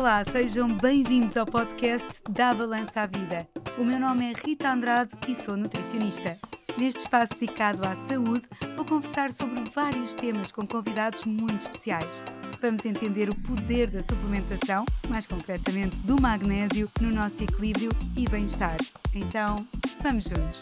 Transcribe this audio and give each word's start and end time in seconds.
Olá, 0.00 0.24
sejam 0.24 0.66
bem-vindos 0.66 1.36
ao 1.36 1.44
podcast 1.44 2.22
da 2.30 2.54
Balança 2.54 3.02
à 3.02 3.06
Vida. 3.06 3.46
O 3.76 3.84
meu 3.84 4.00
nome 4.00 4.30
é 4.30 4.32
Rita 4.32 4.70
Andrade 4.72 5.12
e 5.28 5.34
sou 5.34 5.58
nutricionista. 5.58 6.38
Neste 6.78 7.00
espaço 7.00 7.38
dedicado 7.38 7.84
à 7.84 7.94
saúde, 7.94 8.48
vou 8.74 8.86
conversar 8.86 9.30
sobre 9.30 9.60
vários 9.68 10.14
temas 10.14 10.52
com 10.52 10.66
convidados 10.66 11.26
muito 11.26 11.66
especiais. 11.66 12.24
Vamos 12.62 12.86
entender 12.86 13.28
o 13.28 13.34
poder 13.42 13.90
da 13.90 14.02
suplementação, 14.02 14.86
mais 15.06 15.26
concretamente 15.26 15.96
do 15.96 16.18
magnésio, 16.18 16.90
no 16.98 17.10
nosso 17.10 17.44
equilíbrio 17.44 17.90
e 18.16 18.26
bem-estar. 18.26 18.78
Então, 19.14 19.68
vamos 20.02 20.24
juntos! 20.24 20.60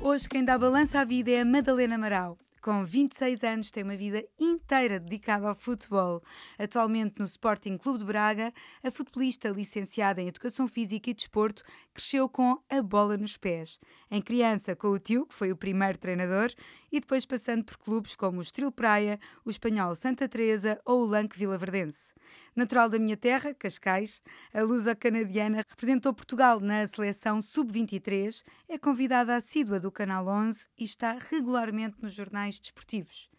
Hoje 0.00 0.28
quem 0.28 0.44
dá 0.44 0.56
balança 0.56 1.00
à 1.00 1.04
vida 1.04 1.32
é 1.32 1.40
a 1.40 1.44
Madalena 1.44 1.96
Amaral. 1.96 2.38
Com 2.62 2.84
26 2.84 3.42
anos, 3.42 3.70
tem 3.70 3.82
uma 3.82 3.96
vida 3.96 4.22
inteira 4.38 5.00
dedicada 5.00 5.48
ao 5.48 5.54
futebol. 5.54 6.22
Atualmente 6.58 7.18
no 7.18 7.24
Sporting 7.24 7.78
Clube 7.78 8.00
de 8.00 8.04
Braga, 8.04 8.52
a 8.82 8.90
futebolista 8.90 9.48
licenciada 9.48 10.20
em 10.20 10.28
Educação 10.28 10.68
Física 10.68 11.08
e 11.08 11.14
Desporto 11.14 11.62
cresceu 11.94 12.28
com 12.28 12.62
a 12.68 12.82
bola 12.82 13.16
nos 13.16 13.38
pés. 13.38 13.80
Em 14.10 14.20
criança, 14.20 14.76
com 14.76 14.88
o 14.88 14.98
tio, 14.98 15.24
que 15.24 15.34
foi 15.34 15.50
o 15.50 15.56
primeiro 15.56 15.96
treinador, 15.96 16.52
e 16.92 17.00
depois 17.00 17.24
passando 17.24 17.64
por 17.64 17.78
clubes 17.78 18.14
como 18.14 18.40
o 18.40 18.42
Estrela 18.42 18.70
Praia, 18.70 19.18
o 19.42 19.48
Espanhol 19.48 19.96
Santa 19.96 20.28
Teresa 20.28 20.78
ou 20.84 21.04
o 21.04 21.06
Lanque 21.06 21.38
Vilaverdense. 21.38 22.12
Natural 22.54 22.88
da 22.88 22.98
minha 22.98 23.16
terra, 23.16 23.54
Cascais, 23.54 24.20
a 24.52 24.62
lusa-canadiana 24.62 25.64
representou 25.68 26.12
Portugal 26.12 26.58
na 26.58 26.86
seleção 26.88 27.40
sub-23, 27.40 28.42
é 28.68 28.76
convidada 28.76 29.36
assídua 29.36 29.78
do 29.78 29.92
Canal 29.92 30.26
11 30.26 30.66
e 30.76 30.84
está 30.84 31.16
regularmente 31.30 31.96
nos 32.02 32.12
jornais 32.12 32.58
desportivos. 32.58 33.30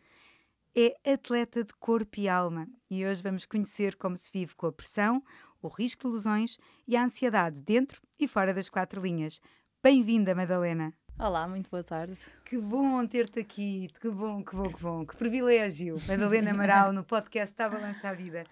É 0.73 0.95
atleta 1.11 1.61
de 1.61 1.73
corpo 1.73 2.21
e 2.21 2.29
alma 2.29 2.66
e 2.89 3.05
hoje 3.05 3.21
vamos 3.21 3.45
conhecer 3.45 3.97
como 3.97 4.16
se 4.16 4.31
vive 4.33 4.55
com 4.55 4.67
a 4.67 4.71
pressão, 4.71 5.21
o 5.61 5.67
risco 5.67 6.08
de 6.08 6.16
lesões 6.16 6.58
e 6.88 6.95
a 6.95 7.03
ansiedade 7.03 7.61
dentro 7.61 8.02
e 8.17 8.30
fora 8.30 8.53
das 8.53 8.69
quatro 8.69 9.02
linhas. 9.02 9.41
Bem-vinda, 9.83 10.33
Madalena! 10.33 10.93
Olá, 11.19 11.47
muito 11.47 11.69
boa 11.69 11.83
tarde. 11.83 12.17
Que 12.45 12.58
bom 12.58 13.05
ter-te 13.05 13.41
aqui, 13.41 13.89
que 13.99 14.09
bom, 14.09 14.41
que 14.41 14.55
bom, 14.55 14.71
que 14.71 14.81
bom, 14.81 15.05
que 15.05 15.17
privilégio. 15.17 15.97
Madalena 16.08 16.52
Amaral 16.52 16.93
no 16.93 17.03
podcast 17.03 17.52
Está 17.52 17.66
a 17.66 17.69
Balança 17.69 18.08
a 18.08 18.14
Vida. 18.14 18.45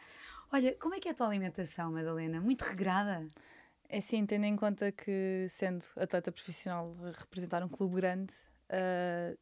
Olha, 0.51 0.75
como 0.79 0.95
é 0.95 0.99
que 0.99 1.07
é 1.07 1.11
a 1.11 1.13
tua 1.13 1.27
alimentação, 1.27 1.91
Madalena? 1.91 2.41
Muito 2.41 2.63
regrada? 2.63 3.29
É 3.87 4.01
sim, 4.01 4.25
tendo 4.25 4.45
em 4.45 4.55
conta 4.55 4.91
que, 4.91 5.45
sendo 5.47 5.85
atleta 5.95 6.31
profissional, 6.31 6.95
representar 7.19 7.63
um 7.63 7.67
clube 7.67 7.97
grande, 7.97 8.33
uh, 8.71 9.37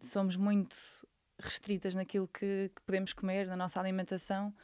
somos 0.00 0.36
muito 0.36 0.76
restritas 1.40 1.96
naquilo 1.96 2.28
que, 2.28 2.70
que, 2.74 2.82
podemos 2.86 3.12
comer, 3.12 3.48
na 3.48 3.56
nossa 3.56 3.80
alimentação, 3.80 4.54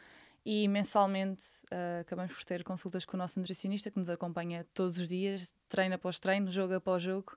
e 0.47 0.69
mensalmente 0.69 1.45
uh, 1.73 2.03
acabamos 2.03 2.33
por 2.33 2.45
ter 2.45 2.63
consultas 2.63 3.05
com 3.05 3.17
o 3.17 3.19
nosso 3.19 3.41
nutricionista, 3.41 3.91
que 3.91 3.99
nos 3.99 4.09
acompanha 4.09 4.65
todos 4.73 4.97
os 4.97 5.09
dias, 5.09 5.53
treino 5.69 5.97
após 5.97 6.21
treino, 6.21 6.53
jogo 6.53 6.75
após 6.75 7.03
jogo, 7.03 7.37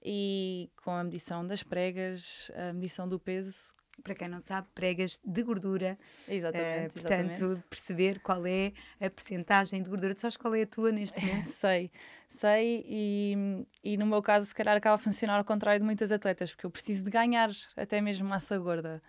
e 0.00 0.70
com 0.84 0.92
a 0.92 1.02
medição 1.02 1.44
das 1.44 1.64
pregas, 1.64 2.48
a 2.54 2.72
medição 2.72 3.08
do 3.08 3.18
peso, 3.18 3.74
para 4.02 4.14
quem 4.14 4.28
não 4.28 4.40
sabe, 4.40 4.68
pregas 4.74 5.20
de 5.24 5.42
gordura. 5.42 5.98
Exatamente. 6.28 6.90
Uh, 6.90 6.92
portanto, 6.92 7.30
exatamente. 7.30 7.64
perceber 7.68 8.20
qual 8.20 8.46
é 8.46 8.72
a 9.00 9.10
percentagem 9.10 9.82
de 9.82 9.90
gordura. 9.90 10.14
Tu 10.14 10.20
sabes 10.20 10.36
qual 10.36 10.54
é 10.54 10.62
a 10.62 10.66
tua 10.66 10.92
neste 10.92 11.20
momento? 11.24 11.48
sei, 11.48 11.90
sei. 12.26 12.84
E, 12.86 13.66
e 13.84 13.96
no 13.96 14.06
meu 14.06 14.22
caso, 14.22 14.46
se 14.46 14.54
calhar, 14.54 14.76
acaba 14.76 14.94
a 14.94 14.98
funcionar 14.98 15.38
ao 15.38 15.44
contrário 15.44 15.80
de 15.80 15.86
muitas 15.86 16.12
atletas, 16.12 16.52
porque 16.52 16.66
eu 16.66 16.70
preciso 16.70 17.04
de 17.04 17.10
ganhar 17.10 17.50
até 17.76 18.00
mesmo 18.00 18.28
massa 18.28 18.58
gorda. 18.58 19.02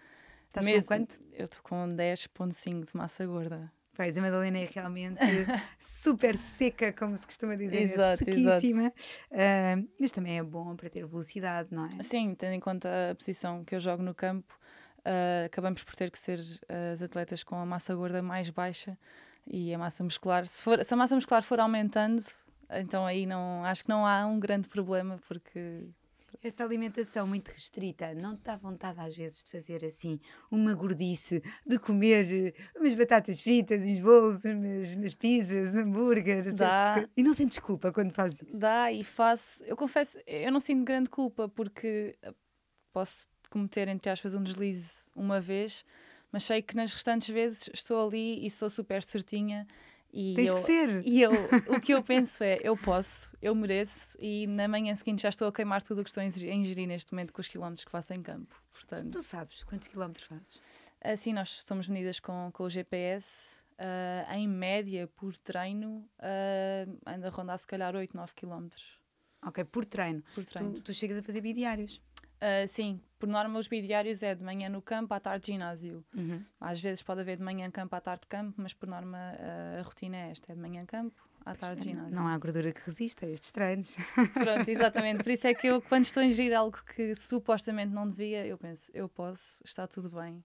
Estás 0.48 0.66
mesmo, 0.66 0.82
com 0.82 0.88
quanto? 0.88 1.22
Eu 1.34 1.46
estou 1.46 1.62
com 1.62 1.88
10,5 1.96 2.92
de 2.92 2.98
massa 2.98 3.26
gorda. 3.26 3.72
Pois, 4.00 4.18
a 4.18 4.22
Madalena 4.22 4.60
é 4.60 4.70
realmente 4.74 5.20
super 5.78 6.38
seca, 6.38 6.94
como 6.94 7.18
se 7.18 7.26
costuma 7.26 7.56
dizer, 7.56 7.82
exato, 7.82 8.24
é 8.24 8.32
sequíssima, 8.32 8.94
uh, 9.30 9.90
mas 10.00 10.12
também 10.12 10.38
é 10.38 10.42
bom 10.42 10.74
para 10.74 10.90
ter 10.90 11.06
velocidade, 11.06 11.68
não 11.70 11.86
é? 11.86 12.02
Sim, 12.02 12.34
tendo 12.34 12.54
em 12.54 12.62
conta 12.62 13.12
a 13.12 13.16
posição 13.16 13.62
que 13.66 13.76
eu 13.76 13.80
jogo 13.82 14.02
no 14.02 14.16
campo, 14.16 14.58
uh, 15.00 15.46
acabamos 15.46 15.84
por 15.84 15.96
ter 15.96 16.12
que 16.12 16.18
ser 16.18 16.40
as 16.94 17.02
atletas 17.02 17.44
com 17.44 17.56
a 17.56 17.66
massa 17.66 17.96
gorda 17.96 18.22
mais 18.22 18.50
baixa 18.50 18.98
e 19.46 19.74
a 19.74 19.78
massa 19.78 20.04
muscular. 20.04 20.46
Se, 20.46 20.64
for, 20.64 20.84
se 20.84 20.94
a 20.94 20.98
massa 20.98 21.16
muscular 21.16 21.42
for 21.44 21.60
aumentando, 21.60 22.24
então 22.70 23.06
aí 23.06 23.26
não 23.26 23.64
acho 23.66 23.84
que 23.84 23.90
não 23.90 24.06
há 24.06 24.26
um 24.26 24.40
grande 24.40 24.68
problema, 24.68 25.20
porque 25.28 25.90
essa 26.42 26.64
alimentação 26.64 27.28
muito 27.28 27.50
restrita 27.50 28.14
não 28.14 28.36
te 28.36 28.44
dá 28.44 28.56
vontade 28.56 29.00
às 29.00 29.16
vezes 29.16 29.44
de 29.44 29.52
fazer 29.52 29.84
assim 29.84 30.20
uma 30.50 30.74
gordice, 30.74 31.42
de 31.66 31.78
comer 31.78 32.26
eh, 32.32 32.54
umas 32.78 32.94
batatas 32.94 33.42
fritas, 33.42 33.84
uns 33.84 34.00
bolos, 34.00 34.46
umas, 34.46 34.94
umas 34.96 35.14
pizzas, 35.14 35.76
hambúrgueres, 35.76 36.54
dá. 36.54 37.06
e 37.18 37.24
não 37.24 37.34
sentes 37.34 37.60
culpa 37.60 37.92
quando 37.92 38.14
fazes 38.14 38.42
isso? 38.42 38.58
Dá 38.58 38.92
e 38.92 39.04
faço. 39.04 39.64
Eu 39.66 39.76
confesso, 39.76 40.20
eu 40.26 40.52
não 40.52 40.60
sinto 40.60 40.84
grande 40.84 41.10
culpa 41.10 41.50
porque 41.50 42.18
eh, 42.22 42.34
posso 42.94 43.28
cometer, 43.50 43.88
entre 43.88 44.10
aspas, 44.10 44.36
um 44.36 44.44
deslize 44.44 45.02
uma 45.16 45.42
vez, 45.42 45.86
mas 46.32 46.44
sei 46.44 46.62
que 46.62 46.76
nas 46.76 46.94
restantes 46.94 47.30
vezes 47.30 47.70
estou 47.74 48.06
ali 48.06 48.46
e 48.46 48.50
sou 48.52 48.70
super 48.70 49.04
certinha 49.04 49.68
e 50.12 50.34
Tens 50.36 50.50
eu, 50.50 50.56
que 50.56 50.62
ser. 50.62 51.06
E 51.06 51.22
eu, 51.22 51.32
o 51.70 51.80
que 51.80 51.94
eu 51.94 52.04
penso 52.04 52.44
é, 52.44 52.60
eu 52.64 52.76
posso, 52.76 53.36
eu 53.42 53.54
mereço, 53.54 54.18
e 54.20 54.48
na 54.48 54.68
manhã 54.68 54.94
seguinte 54.96 55.22
já 55.22 55.30
estou 55.30 55.48
a 55.48 55.52
queimar 55.52 55.84
tudo 55.84 56.02
o 56.02 56.04
que 56.04 56.10
estou 56.10 56.22
a 56.22 56.26
ingerir 56.26 56.88
neste 56.88 57.14
momento 57.14 57.32
com 57.32 57.42
os 57.42 57.48
quilómetros 57.48 57.86
que 57.86 57.92
faço 57.92 58.14
em 58.14 58.22
campo. 58.22 58.56
Portanto, 58.74 59.12
tu 59.12 59.22
sabes 59.22 59.64
quantos 59.64 59.88
quilómetros 59.88 60.26
fazes? 60.26 60.60
Assim, 61.02 61.32
nós 61.32 61.62
somos 61.62 61.88
medidas 61.88 62.20
com, 62.20 62.50
com 62.52 62.64
o 62.64 62.70
GPS. 62.70 63.60
Uh, 63.80 64.34
em 64.34 64.46
média, 64.46 65.08
por 65.16 65.38
treino, 65.38 66.06
uh, 66.20 67.00
anda 67.06 67.28
a 67.28 67.30
rondar 67.30 67.58
se 67.58 67.66
calhar 67.66 67.96
8, 67.96 68.14
9 68.14 68.34
quilómetros. 68.36 69.00
Ok, 69.46 69.64
por 69.64 69.86
treino. 69.86 70.22
Por 70.36 70.44
treino. 70.44 70.74
Tu, 70.74 70.82
tu 70.82 70.94
chegas 70.94 71.18
a 71.18 71.24
fazer 71.24 71.40
bidiários? 71.40 72.02
Uh, 72.42 72.66
sim, 72.68 73.02
por 73.20 73.28
norma 73.28 73.60
os 73.60 73.68
bidiários 73.68 74.24
é 74.24 74.34
de 74.34 74.44
manhã 74.44 74.70
no 74.70 74.82
campo, 74.82 75.14
à 75.14 75.20
tarde 75.20 75.48
ginásio. 75.48 76.06
Uhum. 76.16 76.42
Às 76.60 76.80
vezes 76.80 77.04
pode 77.04 77.20
haver 77.20 77.36
de 77.36 77.44
manhã 77.44 77.70
campo, 77.70 77.94
à 77.96 78.00
tarde 78.00 78.26
campo, 78.28 78.54
mas 78.58 78.74
por 78.74 78.88
norma 78.88 79.18
uh, 79.18 79.80
a 79.80 79.82
rotina 79.82 80.16
é 80.16 80.32
esta, 80.32 80.54
é 80.54 80.56
de 80.56 80.62
manhã 80.62 80.86
campo, 80.86 81.22
à 81.46 81.54
tarde 81.54 81.84
ginásio. 81.84 82.16
Não 82.16 82.28
há 82.28 82.38
gordura 82.38 82.72
que 82.72 82.82
resista 82.86 83.26
a 83.26 83.30
estes 83.30 83.52
treinos. 83.52 83.94
Pronto, 84.34 84.68
exatamente. 84.72 85.22
Por 85.22 85.32
isso 85.32 85.48
é 85.48 85.54
que 85.54 85.68
eu, 85.68 85.82
quando 85.82 86.06
estou 86.06 86.22
a 86.22 86.26
ingerir 86.26 86.54
algo 86.54 86.78
que 86.96 87.14
supostamente 87.14 87.92
não 87.94 88.10
devia, 88.10 88.46
eu 88.48 88.58
penso, 88.58 88.90
eu 88.94 89.10
posso, 89.10 89.62
está 89.66 89.86
tudo 89.86 90.10
bem. 90.10 90.42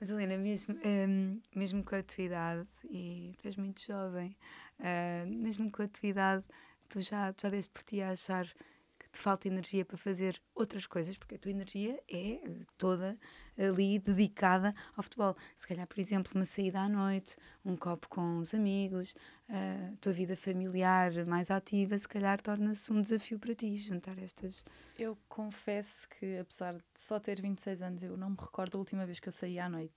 Madalena, 0.00 0.38
mesmo, 0.38 0.74
um, 0.84 1.32
mesmo 1.54 1.84
com 1.84 1.96
a 1.96 2.02
tua 2.02 2.24
idade, 2.24 2.66
e 2.90 3.34
tu 3.38 3.46
és 3.46 3.56
muito 3.56 3.82
jovem, 3.82 4.36
uh, 4.80 5.26
mesmo 5.26 5.70
com 5.70 5.82
a 5.82 5.88
tua 5.88 6.08
idade, 6.08 6.44
tu 6.88 7.00
já, 7.00 7.32
já 7.40 7.48
deste 7.50 7.70
por 7.70 7.82
ti 7.82 8.00
a 8.00 8.10
achar 8.10 8.46
te 9.14 9.20
falta 9.20 9.46
energia 9.48 9.84
para 9.84 9.96
fazer 9.96 10.40
outras 10.54 10.86
coisas, 10.86 11.16
porque 11.16 11.36
a 11.36 11.38
tua 11.38 11.50
energia 11.50 12.02
é 12.08 12.34
eh, 12.34 12.40
toda 12.76 13.18
ali 13.56 13.98
dedicada 13.98 14.74
ao 14.96 15.02
futebol. 15.02 15.36
Se 15.54 15.66
calhar, 15.66 15.86
por 15.86 15.98
exemplo, 16.00 16.32
uma 16.34 16.44
saída 16.44 16.80
à 16.80 16.88
noite, 16.88 17.36
um 17.64 17.76
copo 17.76 18.08
com 18.08 18.38
os 18.38 18.52
amigos, 18.52 19.14
a 19.48 19.96
tua 20.00 20.12
vida 20.12 20.36
familiar 20.36 21.24
mais 21.26 21.50
ativa, 21.50 21.96
se 21.96 22.08
calhar 22.08 22.40
torna-se 22.40 22.92
um 22.92 23.00
desafio 23.00 23.38
para 23.38 23.54
ti 23.54 23.76
juntar 23.76 24.18
estas. 24.18 24.64
Eu 24.98 25.16
confesso 25.28 26.08
que, 26.08 26.38
apesar 26.38 26.74
de 26.74 26.82
só 26.96 27.20
ter 27.20 27.40
26 27.40 27.82
anos, 27.82 28.02
eu 28.02 28.16
não 28.16 28.30
me 28.30 28.36
recordo 28.38 28.72
da 28.72 28.78
última 28.78 29.06
vez 29.06 29.20
que 29.20 29.28
eu 29.28 29.32
saí 29.32 29.58
à 29.58 29.68
noite. 29.68 29.94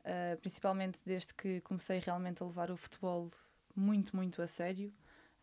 Uh, 0.00 0.40
principalmente 0.40 0.98
desde 1.04 1.34
que 1.34 1.60
comecei 1.60 1.98
realmente 1.98 2.42
a 2.42 2.46
levar 2.46 2.70
o 2.70 2.76
futebol 2.78 3.30
muito, 3.76 4.16
muito 4.16 4.40
a 4.40 4.46
sério. 4.46 4.90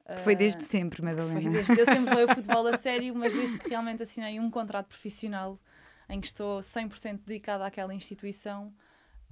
Que 0.08 0.22
foi 0.22 0.36
desde 0.36 0.64
sempre, 0.64 1.02
Madalena. 1.02 1.42
Foi 1.42 1.52
desde, 1.52 1.80
eu 1.80 1.86
sempre 1.86 2.14
leio 2.14 2.28
o 2.28 2.30
futebol 2.36 2.68
a 2.68 2.78
sério, 2.78 3.16
mas 3.16 3.34
desde 3.34 3.58
que 3.58 3.70
realmente 3.70 4.04
assinei 4.04 4.40
um 4.40 4.52
contrato 4.52 4.88
profissional 4.88 5.60
em 6.08 6.22
que 6.22 6.28
estou 6.28 6.60
100% 6.60 7.22
dedicada 7.26 7.66
àquela 7.66 7.94
instituição, 7.94 8.72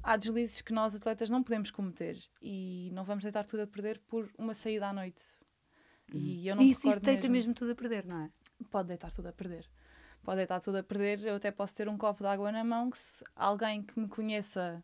há 0.01 0.18
deslizes 0.18 0.62
que 0.62 0.74
nós 0.74 0.95
atletas 0.95 1.30
não 1.30 1.44
podemos 1.44 1.69
cometer 1.69 2.18
e 2.42 2.89
não 2.94 3.03
vamos 3.03 3.24
deitar 3.24 3.45
tudo 3.45 3.62
a 3.62 3.68
perder 3.68 4.00
por 4.07 4.31
uma 4.38 4.56
saída 4.56 4.88
à 4.88 4.94
noite. 4.94 5.24
E, 6.12 6.47
eu 6.47 6.56
não 6.56 6.63
isso, 6.63 6.88
isso 6.88 7.00
deita 7.00 7.21
mesmo... 7.21 7.33
mesmo 7.33 7.53
tudo 7.53 7.71
a 7.71 7.75
perder, 7.75 8.06
não 8.06 8.21
é? 8.21 8.30
Pode 8.69 8.88
deitar 8.88 9.12
tudo 9.12 9.27
a 9.27 9.31
perder. 9.31 9.69
Pode 10.24 10.38
deitar 10.38 10.59
tudo 10.59 10.77
a 10.77 10.83
perder. 10.83 11.21
Eu 11.24 11.36
até 11.36 11.51
posso 11.51 11.75
ter 11.75 11.88
um 11.88 11.97
copo 11.97 12.24
de 12.24 12.30
água 12.30 12.51
na 12.51 12.63
mão 12.63 12.89
que 12.89 12.97
se 12.97 13.24
alguém 13.36 13.83
que 13.83 14.00
me 14.00 14.07
conheça 14.07 14.83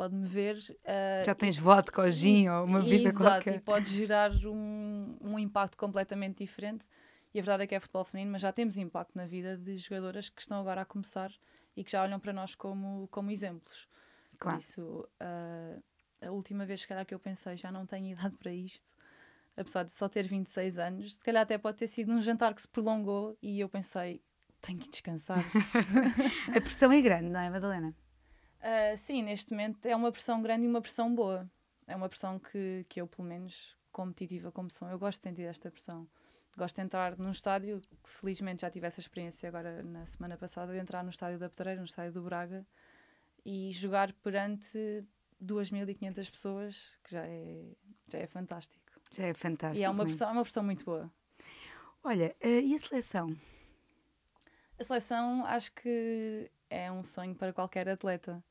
pode-me 0.00 0.26
ver. 0.26 0.56
Uh, 0.56 1.26
Já 1.26 1.34
tens 1.34 1.58
vodka 1.58 2.00
ou 2.00 2.10
gin 2.10 2.48
ou 2.48 2.64
uma 2.64 2.80
vida 2.80 3.10
exato, 3.10 3.22
qualquer. 3.22 3.56
e 3.56 3.60
pode 3.60 3.90
gerar 3.90 4.32
um, 4.46 5.14
um 5.20 5.38
impacto 5.38 5.76
completamente 5.76 6.38
diferente. 6.38 6.88
E 7.34 7.38
a 7.38 7.42
verdade 7.42 7.64
é 7.64 7.66
que 7.66 7.74
é 7.74 7.80
futebol 7.80 8.02
feminino, 8.02 8.32
mas 8.32 8.40
já 8.40 8.50
temos 8.50 8.78
impacto 8.78 9.14
na 9.14 9.26
vida 9.26 9.58
de 9.58 9.76
jogadoras 9.76 10.30
que 10.30 10.40
estão 10.40 10.58
agora 10.58 10.80
a 10.80 10.84
começar 10.86 11.30
e 11.76 11.84
que 11.84 11.92
já 11.92 12.02
olham 12.02 12.18
para 12.18 12.32
nós 12.32 12.54
como, 12.54 13.08
como 13.08 13.30
exemplos. 13.30 13.86
Claro. 14.38 14.56
Por 14.56 14.62
isso, 14.62 15.08
uh, 15.20 15.82
a 16.26 16.30
última 16.30 16.64
vez 16.64 16.86
calhar, 16.86 17.04
que 17.04 17.14
eu 17.14 17.20
pensei, 17.20 17.58
já 17.58 17.70
não 17.70 17.84
tenho 17.84 18.06
idade 18.16 18.38
para 18.38 18.54
isto, 18.54 18.94
apesar 19.54 19.82
de 19.82 19.92
só 19.92 20.08
ter 20.08 20.26
26 20.26 20.78
anos, 20.78 21.14
se 21.16 21.20
calhar 21.22 21.42
até 21.42 21.58
pode 21.58 21.76
ter 21.76 21.88
sido 21.88 22.10
um 22.10 22.22
jantar 22.22 22.54
que 22.54 22.62
se 22.62 22.68
prolongou 22.68 23.36
e 23.42 23.60
eu 23.60 23.68
pensei, 23.68 24.22
tenho 24.62 24.78
que 24.78 24.88
descansar. 24.88 25.44
a 26.56 26.60
pressão 26.60 26.90
é 26.90 27.02
grande, 27.02 27.28
não 27.28 27.40
é, 27.40 27.50
Madalena? 27.50 27.94
Uh, 28.60 28.96
sim, 28.96 29.22
neste 29.22 29.50
momento 29.52 29.86
é 29.86 29.96
uma 29.96 30.12
pressão 30.12 30.42
grande 30.42 30.64
e 30.64 30.68
uma 30.68 30.82
pressão 30.82 31.14
boa. 31.14 31.50
É 31.86 31.96
uma 31.96 32.08
pressão 32.08 32.38
que, 32.38 32.84
que 32.88 33.00
eu, 33.00 33.06
pelo 33.06 33.26
menos, 33.26 33.76
competitiva 33.90 34.52
como 34.52 34.70
sou, 34.70 34.88
eu 34.88 34.98
gosto 34.98 35.18
de 35.18 35.24
sentir 35.24 35.42
esta 35.44 35.70
pressão. 35.70 36.06
Gosto 36.56 36.76
de 36.76 36.82
entrar 36.82 37.16
num 37.16 37.30
estádio, 37.30 37.80
felizmente 38.04 38.62
já 38.62 38.70
tive 38.70 38.86
essa 38.86 39.00
experiência 39.00 39.48
agora 39.48 39.82
na 39.82 40.04
semana 40.04 40.36
passada, 40.36 40.72
de 40.72 40.78
entrar 40.78 41.02
no 41.02 41.10
estádio 41.10 41.38
da 41.38 41.48
Pedreira, 41.48 41.80
no 41.80 41.86
estádio 41.86 42.12
do 42.12 42.22
Braga, 42.22 42.66
e 43.44 43.70
jogar 43.72 44.12
perante 44.14 45.04
2.500 45.42 46.30
pessoas, 46.30 46.98
que 47.04 47.12
já 47.12 47.24
é, 47.24 47.72
já 48.08 48.18
é 48.18 48.26
fantástico. 48.26 48.82
Já 49.12 49.26
é 49.26 49.34
fantástico. 49.34 49.82
E 49.82 49.84
é 49.84 49.90
uma 49.90 50.04
pressão, 50.04 50.28
é 50.28 50.32
uma 50.32 50.42
pressão 50.42 50.62
muito 50.62 50.84
boa. 50.84 51.10
Olha, 52.02 52.34
uh, 52.44 52.48
e 52.48 52.74
a 52.74 52.78
seleção? 52.78 53.36
A 54.78 54.84
seleção 54.84 55.44
acho 55.46 55.72
que 55.72 56.50
é 56.68 56.90
um 56.90 57.02
sonho 57.02 57.34
para 57.34 57.52
qualquer 57.52 57.88
atleta. 57.88 58.42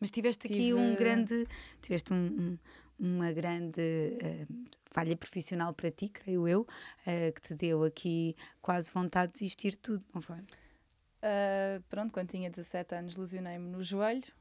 Mas 0.00 0.10
tiveste 0.10 0.46
aqui 0.46 0.56
Tive... 0.56 0.74
um 0.74 0.94
grande. 0.94 1.46
Tiveste 1.80 2.12
um, 2.12 2.16
um, 2.16 2.58
uma 2.98 3.32
grande 3.32 3.80
uh, 3.80 4.68
falha 4.90 5.16
profissional 5.16 5.72
para 5.74 5.90
ti, 5.90 6.08
creio 6.08 6.48
eu, 6.48 6.62
uh, 6.62 7.32
que 7.34 7.40
te 7.40 7.54
deu 7.54 7.84
aqui 7.84 8.34
quase 8.62 8.90
vontade 8.90 9.32
de 9.32 9.40
desistir 9.40 9.72
de 9.72 9.78
tudo, 9.78 10.04
não 10.14 10.22
foi? 10.22 10.38
Uh, 10.38 11.82
pronto, 11.88 12.12
quando 12.12 12.28
tinha 12.28 12.50
17 12.50 12.94
anos, 12.94 13.16
lesionei-me 13.16 13.68
no 13.68 13.82
joelho. 13.82 14.32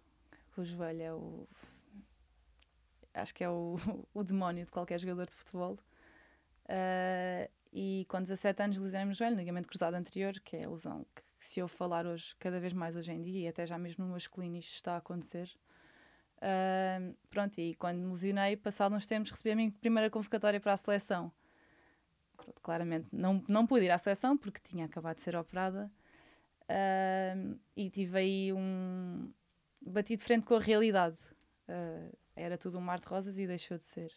O 0.57 0.63
joelho 0.63 1.01
é 1.01 1.13
o. 1.13 1.47
Acho 3.13 3.33
que 3.33 3.43
é 3.43 3.49
o, 3.49 3.75
o 4.13 4.23
demónio 4.23 4.65
de 4.65 4.71
qualquer 4.71 4.99
jogador 4.99 5.27
de 5.27 5.35
futebol. 5.35 5.77
e 7.73 8.05
com 8.07 8.21
17 8.21 8.63
anos, 8.63 8.77
lesionei-me 8.77 9.09
no 9.09 9.15
joelho, 9.15 9.35
ligamento 9.35 9.67
cruzado 9.67 9.95
anterior, 9.95 10.33
que 10.39 10.55
é 10.55 10.65
a 10.65 10.69
lesão 10.69 11.05
que 11.13 11.21
se 11.45 11.59
eu 11.59 11.67
falar 11.67 12.05
hoje, 12.05 12.35
cada 12.39 12.59
vez 12.59 12.73
mais 12.73 12.95
hoje 12.95 13.11
em 13.11 13.21
dia, 13.21 13.45
e 13.45 13.47
até 13.47 13.65
já 13.65 13.77
mesmo 13.77 14.05
no 14.05 14.11
masculino 14.11 14.57
isto 14.57 14.73
está 14.73 14.93
a 14.93 14.97
acontecer. 14.97 15.49
Uh, 16.37 17.15
pronto, 17.29 17.59
e 17.59 17.75
quando 17.75 17.99
me 17.99 18.07
lesionei, 18.07 18.57
passado 18.57 18.95
uns 18.95 19.05
tempos, 19.05 19.31
recebi 19.31 19.51
a 19.51 19.55
minha 19.55 19.71
primeira 19.71 20.09
convocatória 20.09 20.59
para 20.59 20.73
a 20.73 20.77
seleção. 20.77 21.31
Pronto, 22.35 22.61
claramente 22.61 23.07
não, 23.11 23.43
não 23.47 23.65
pude 23.65 23.85
ir 23.85 23.91
à 23.91 23.97
seleção 23.97 24.37
porque 24.37 24.59
tinha 24.61 24.85
acabado 24.85 25.15
de 25.17 25.21
ser 25.21 25.35
operada 25.35 25.89
uh, 26.63 27.59
e 27.75 27.89
tive 27.89 28.17
aí 28.17 28.53
um. 28.53 29.31
bati 29.81 30.17
de 30.17 30.23
frente 30.23 30.45
com 30.45 30.55
a 30.55 30.59
realidade. 30.59 31.17
Uh, 31.69 32.15
era 32.35 32.57
tudo 32.57 32.77
um 32.77 32.81
mar 32.81 32.99
de 32.99 33.07
rosas 33.07 33.37
e 33.37 33.47
deixou 33.47 33.77
de 33.77 33.85
ser 33.85 34.11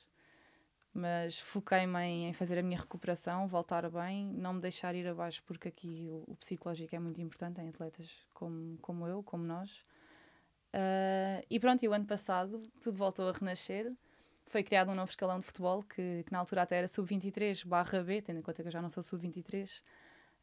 mas 0.98 1.38
foquei-me 1.38 1.98
em, 2.00 2.32
fazer 2.32 2.58
a 2.58 2.62
minha 2.62 2.78
recuperação, 2.78 3.46
voltar 3.46 3.88
bem, 3.88 4.26
não 4.26 4.54
me 4.54 4.60
deixar 4.60 4.94
ir 4.94 5.06
abaixo, 5.06 5.42
porque 5.46 5.68
aqui 5.68 6.08
o, 6.10 6.32
o 6.32 6.36
psicológico 6.36 6.94
é 6.94 6.98
muito 6.98 7.20
importante 7.20 7.60
em 7.60 7.68
atletas 7.68 8.10
como, 8.34 8.76
como 8.78 9.06
eu, 9.06 9.22
como 9.22 9.44
nós. 9.44 9.70
Uh, 10.74 11.44
e 11.48 11.58
pronto, 11.60 11.82
e 11.84 11.88
o 11.88 11.92
ano 11.92 12.04
passado 12.04 12.62
tudo 12.80 12.96
voltou 12.96 13.28
a 13.28 13.32
renascer. 13.32 13.92
Foi 14.46 14.62
criado 14.62 14.90
um 14.90 14.94
novo 14.94 15.10
escalão 15.10 15.38
de 15.38 15.46
futebol 15.46 15.82
que, 15.82 16.24
que 16.24 16.32
na 16.32 16.38
altura 16.38 16.62
até 16.62 16.78
era 16.78 16.88
sub-23 16.88 17.64
barra 17.66 18.02
B, 18.02 18.20
tendo 18.20 18.40
em 18.40 18.42
conta 18.42 18.62
que 18.62 18.68
eu 18.68 18.72
já 18.72 18.82
não 18.82 18.88
sou 18.88 19.02
sub-23. 19.02 19.82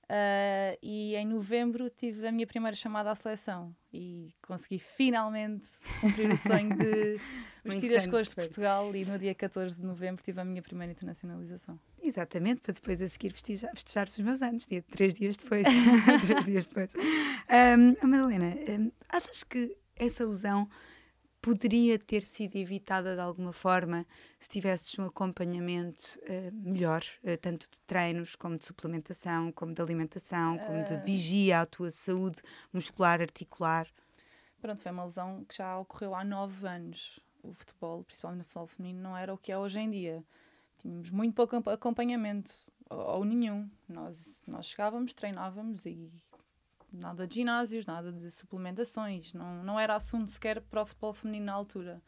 Uh, 0.07 0.78
e 0.84 1.16
em 1.16 1.25
novembro 1.25 1.90
tive 1.90 2.28
a 2.28 2.31
minha 2.31 2.46
primeira 2.46 2.75
chamada 2.75 3.10
à 3.10 3.16
seleção 3.16 3.75
e 3.92 4.36
consegui 4.40 4.78
finalmente 4.78 5.68
cumprir 6.00 6.31
o 6.31 6.38
sonho 6.38 6.78
de 6.78 7.19
vestir 7.66 7.96
as 7.96 8.06
cores 8.06 8.30
de 8.30 8.36
Portugal 8.36 8.96
e 8.96 9.04
no 9.04 9.18
dia 9.18 9.34
14 9.34 9.80
de 9.80 9.84
novembro 9.84 10.24
tive 10.24 10.40
a 10.40 10.46
minha 10.46 10.62
primeira 10.62 10.92
internacionalização. 10.92 11.80
Exatamente, 12.04 12.62
para 12.62 12.74
depois 12.74 13.02
a 13.02 13.10
seguir 13.10 13.31
festejar, 13.31 13.72
festejar 13.74 14.07
os 14.07 14.18
meus 14.19 14.44
anos, 14.44 14.68
dia, 14.68 14.84
três 14.84 15.16
dias 15.16 15.38
depois. 15.38 15.66
três 16.28 16.46
dias 16.46 16.66
depois. 16.68 16.94
Um, 16.94 18.07
Madalena, 18.07 18.54
um, 18.80 18.92
achas 19.10 19.44
que 19.44 19.75
essa 19.96 20.24
lesão 20.24 20.69
poderia 21.45 22.00
ter 22.00 22.24
sido 22.24 22.56
evitada 22.56 23.13
de 23.13 23.21
alguma 23.21 23.53
forma 23.53 24.03
se 24.39 24.50
tivesses 24.50 24.97
um 24.97 25.06
acompanhamento 25.06 26.19
uh, 26.24 26.51
melhor, 26.51 27.03
uh, 27.24 27.38
tanto 27.38 27.69
de 27.69 27.80
treinos 27.81 28.36
como 28.36 28.57
de 28.57 28.65
suplementação, 28.65 29.51
como 29.51 29.71
de 29.71 29.80
alimentação, 29.80 30.57
como 30.57 30.83
de 30.83 30.94
eh. 30.95 31.03
vigia 31.06 31.62
à 31.62 31.65
tua 31.68 31.92
saúde 31.92 32.42
muscular, 32.74 33.21
articular? 33.21 33.88
Pronto, 34.59 34.81
foi 34.81 34.92
uma 34.92 35.03
lesão 35.03 35.45
que 35.45 35.56
já 35.56 35.77
ocorreu 35.77 36.15
há 36.15 36.24
nove 36.24 36.68
anos. 36.68 37.19
O 37.44 37.53
futebol, 37.53 38.03
principalmente 38.03 38.39
no 38.39 38.45
futebol 38.45 38.65
feminino, 38.65 39.03
não 39.03 39.15
era 39.15 39.31
o 39.31 39.38
que 39.38 39.51
é 39.51 39.57
hoje 39.57 39.77
em 39.77 39.92
dia. 39.92 40.24
Tínhamos 40.80 41.12
muito 41.12 41.36
pouco 41.36 41.57
acompanhamento, 41.69 42.51
ou, 42.89 43.18
ou 43.18 43.24
nenhum. 43.24 43.69
Nós, 43.88 44.42
nós 44.47 44.65
chegávamos, 44.65 45.13
treinávamos 45.13 45.86
e 45.86 46.12
nada 46.95 47.27
de 47.27 47.36
ginásios, 47.36 47.86
nada 47.86 48.12
de 48.12 48.30
suplementações, 48.31 49.33
não, 49.33 49.63
não 49.63 49.80
era 49.80 49.95
assunto 49.95 50.31
sequer 50.31 50.62
para 50.62 50.81
o 50.81 50.86
futebol 50.86 51.13
feminino 51.13 51.45
na 51.45 51.53
altura. 51.53 52.01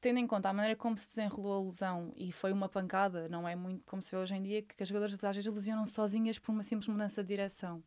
Tendo 0.00 0.18
em 0.18 0.26
conta 0.26 0.48
a 0.48 0.52
maneira 0.52 0.76
como 0.76 0.96
se 0.96 1.08
desenrolou 1.08 1.60
a 1.60 1.64
lesão 1.64 2.12
e 2.16 2.30
foi 2.30 2.52
uma 2.52 2.68
pancada, 2.68 3.28
não 3.28 3.48
é 3.48 3.56
muito 3.56 3.84
como 3.84 4.00
se 4.00 4.10
vê 4.12 4.16
hoje 4.16 4.34
em 4.34 4.42
dia, 4.42 4.62
que 4.62 4.82
as 4.82 4.88
jogadoras 4.88 5.22
às 5.22 5.36
vezes 5.36 5.52
lesionam 5.52 5.84
sozinhas 5.84 6.38
por 6.38 6.52
uma 6.52 6.62
simples 6.62 6.88
mudança 6.88 7.22
de 7.22 7.28
direção. 7.28 7.82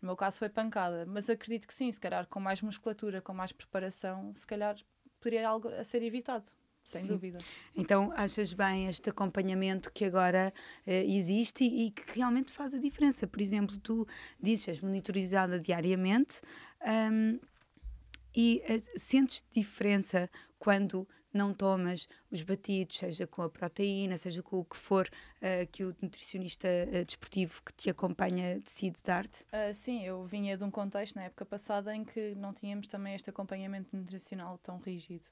No 0.00 0.08
meu 0.08 0.16
caso 0.16 0.38
foi 0.38 0.50
pancada, 0.50 1.06
mas 1.06 1.30
acredito 1.30 1.66
que 1.66 1.72
sim, 1.72 1.90
se 1.90 1.98
calhar 1.98 2.26
com 2.26 2.38
mais 2.38 2.60
musculatura, 2.60 3.22
com 3.22 3.32
mais 3.32 3.52
preparação, 3.52 4.34
se 4.34 4.46
calhar 4.46 4.76
poderia 5.18 5.48
algo 5.48 5.68
a 5.68 5.82
ser 5.82 6.02
evitado 6.02 6.50
sem 6.86 7.02
Sim. 7.02 7.08
dúvida. 7.08 7.38
Então, 7.74 8.12
achas 8.16 8.52
bem 8.52 8.88
este 8.88 9.10
acompanhamento 9.10 9.92
que 9.92 10.04
agora 10.04 10.54
uh, 10.86 10.90
existe 10.90 11.64
e, 11.64 11.86
e, 11.86 11.90
que 11.90 12.16
realmente 12.16 12.52
faz 12.52 12.72
a 12.72 12.78
diferença? 12.78 13.26
Por 13.26 13.40
exemplo, 13.40 13.76
tu 13.78 14.06
dizes, 14.40 14.68
és 14.68 14.80
monitorizada 14.80 15.58
diariamente 15.58 16.40
um, 17.12 17.38
e 18.34 18.62
uh, 18.68 18.98
sentes 19.00 19.44
diferença 19.52 20.30
quando 20.58 21.06
não 21.36 21.52
tomas 21.52 22.08
os 22.30 22.42
batidos, 22.42 22.98
seja 22.98 23.26
com 23.26 23.42
a 23.42 23.50
proteína, 23.50 24.16
seja 24.16 24.42
com 24.42 24.60
o 24.60 24.64
que 24.64 24.76
for 24.76 25.06
uh, 25.06 25.66
que 25.70 25.84
o 25.84 25.94
nutricionista 26.00 26.66
uh, 26.66 27.04
desportivo 27.04 27.62
que 27.62 27.72
te 27.74 27.90
acompanha 27.90 28.58
decide 28.60 28.98
dar-te? 29.04 29.42
Uh, 29.44 29.74
sim, 29.74 30.04
eu 30.04 30.24
vinha 30.24 30.56
de 30.56 30.64
um 30.64 30.70
contexto 30.70 31.16
na 31.16 31.24
época 31.24 31.44
passada 31.44 31.94
em 31.94 32.04
que 32.04 32.34
não 32.36 32.54
tínhamos 32.54 32.86
também 32.86 33.14
este 33.14 33.28
acompanhamento 33.28 33.94
nutricional 33.94 34.56
tão 34.58 34.78
rígido. 34.78 35.26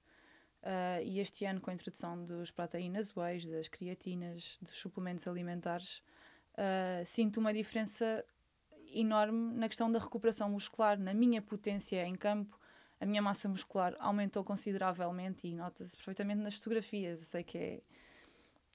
Uh, 0.65 1.03
e 1.05 1.21
este 1.21 1.45
ano, 1.45 1.61
com 1.61 1.71
a 1.71 1.75
introdução 1.75 2.25
dos 2.25 2.51
proteínas 2.51 3.15
whey, 3.15 3.47
das 3.47 3.69
creatinas, 3.69 4.57
dos 4.63 4.79
suplementos 4.79 5.29
alimentares, 5.29 6.03
uh, 6.55 7.05
sinto 7.05 7.39
uma 7.39 7.53
diferença 7.53 8.25
enorme 8.91 9.55
na 9.59 9.69
questão 9.69 9.93
da 9.93 9.99
recuperação 9.99 10.49
muscular, 10.49 10.99
na 10.99 11.13
minha 11.13 11.43
potência 11.43 12.03
em 12.07 12.15
campo. 12.15 12.59
A 12.99 13.05
minha 13.05 13.21
massa 13.21 13.47
muscular 13.47 13.95
aumentou 13.99 14.43
consideravelmente 14.43 15.47
e 15.47 15.55
nota-se 15.55 15.95
perfeitamente 15.95 16.41
nas 16.41 16.55
fotografias. 16.55 17.19
Eu 17.21 17.27
sei 17.27 17.45
que 17.45 17.59
é, 17.59 17.83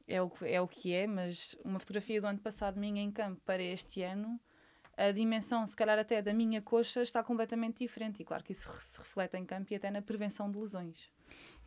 é, 0.07 0.21
o, 0.21 0.31
é 0.43 0.61
o 0.61 0.67
que 0.67 0.93
é, 0.93 1.07
mas 1.07 1.55
uma 1.65 1.79
fotografia 1.79 2.21
do 2.21 2.27
ano 2.27 2.39
passado 2.39 2.79
minha 2.79 3.01
em 3.01 3.11
campo 3.11 3.41
para 3.43 3.63
este 3.63 4.03
ano, 4.03 4.39
a 4.95 5.11
dimensão, 5.11 5.65
se 5.65 5.75
calhar 5.75 5.97
até 5.97 6.21
da 6.21 6.33
minha 6.35 6.61
coxa, 6.61 7.01
está 7.01 7.23
completamente 7.23 7.79
diferente. 7.79 8.21
E 8.21 8.25
claro 8.25 8.43
que 8.43 8.51
isso 8.51 8.69
se 8.79 8.99
reflete 8.99 9.37
em 9.37 9.45
campo 9.45 9.73
e 9.73 9.75
até 9.75 9.89
na 9.89 10.03
prevenção 10.03 10.51
de 10.51 10.59
lesões. 10.59 11.09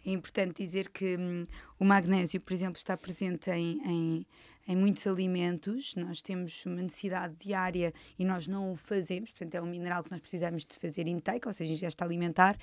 É 0.04 0.11
importante 0.11 0.64
dizer 0.64 0.88
que 0.90 1.16
hum, 1.16 1.44
o 1.78 1.85
magnésio, 1.85 2.40
por 2.40 2.52
exemplo, 2.52 2.76
está 2.76 2.97
presente 2.97 3.50
em, 3.50 3.80
em, 3.85 4.26
em, 4.66 4.76
muitos 4.76 5.07
alimentos. 5.07 5.95
Nós 5.95 6.23
temos 6.23 6.64
uma 6.66 6.83
necessidade 6.83 7.35
diária 7.38 7.92
e 8.19 8.25
nós 8.25 8.47
não 8.47 8.73
o 8.73 8.76
fazemos, 8.76 9.31
portanto, 9.31 9.54
é 9.54 9.62
um 9.62 9.66
mineral 9.66 10.02
que 10.02 10.11
nós 10.11 10.21
precisamos 10.21 10.64
de 10.64 10.78
fazer 10.78 11.07
intake, 11.09 11.47
ou 11.47 11.52
seja, 11.52 11.73
ingesta 11.73 12.04
alimentar. 12.04 12.57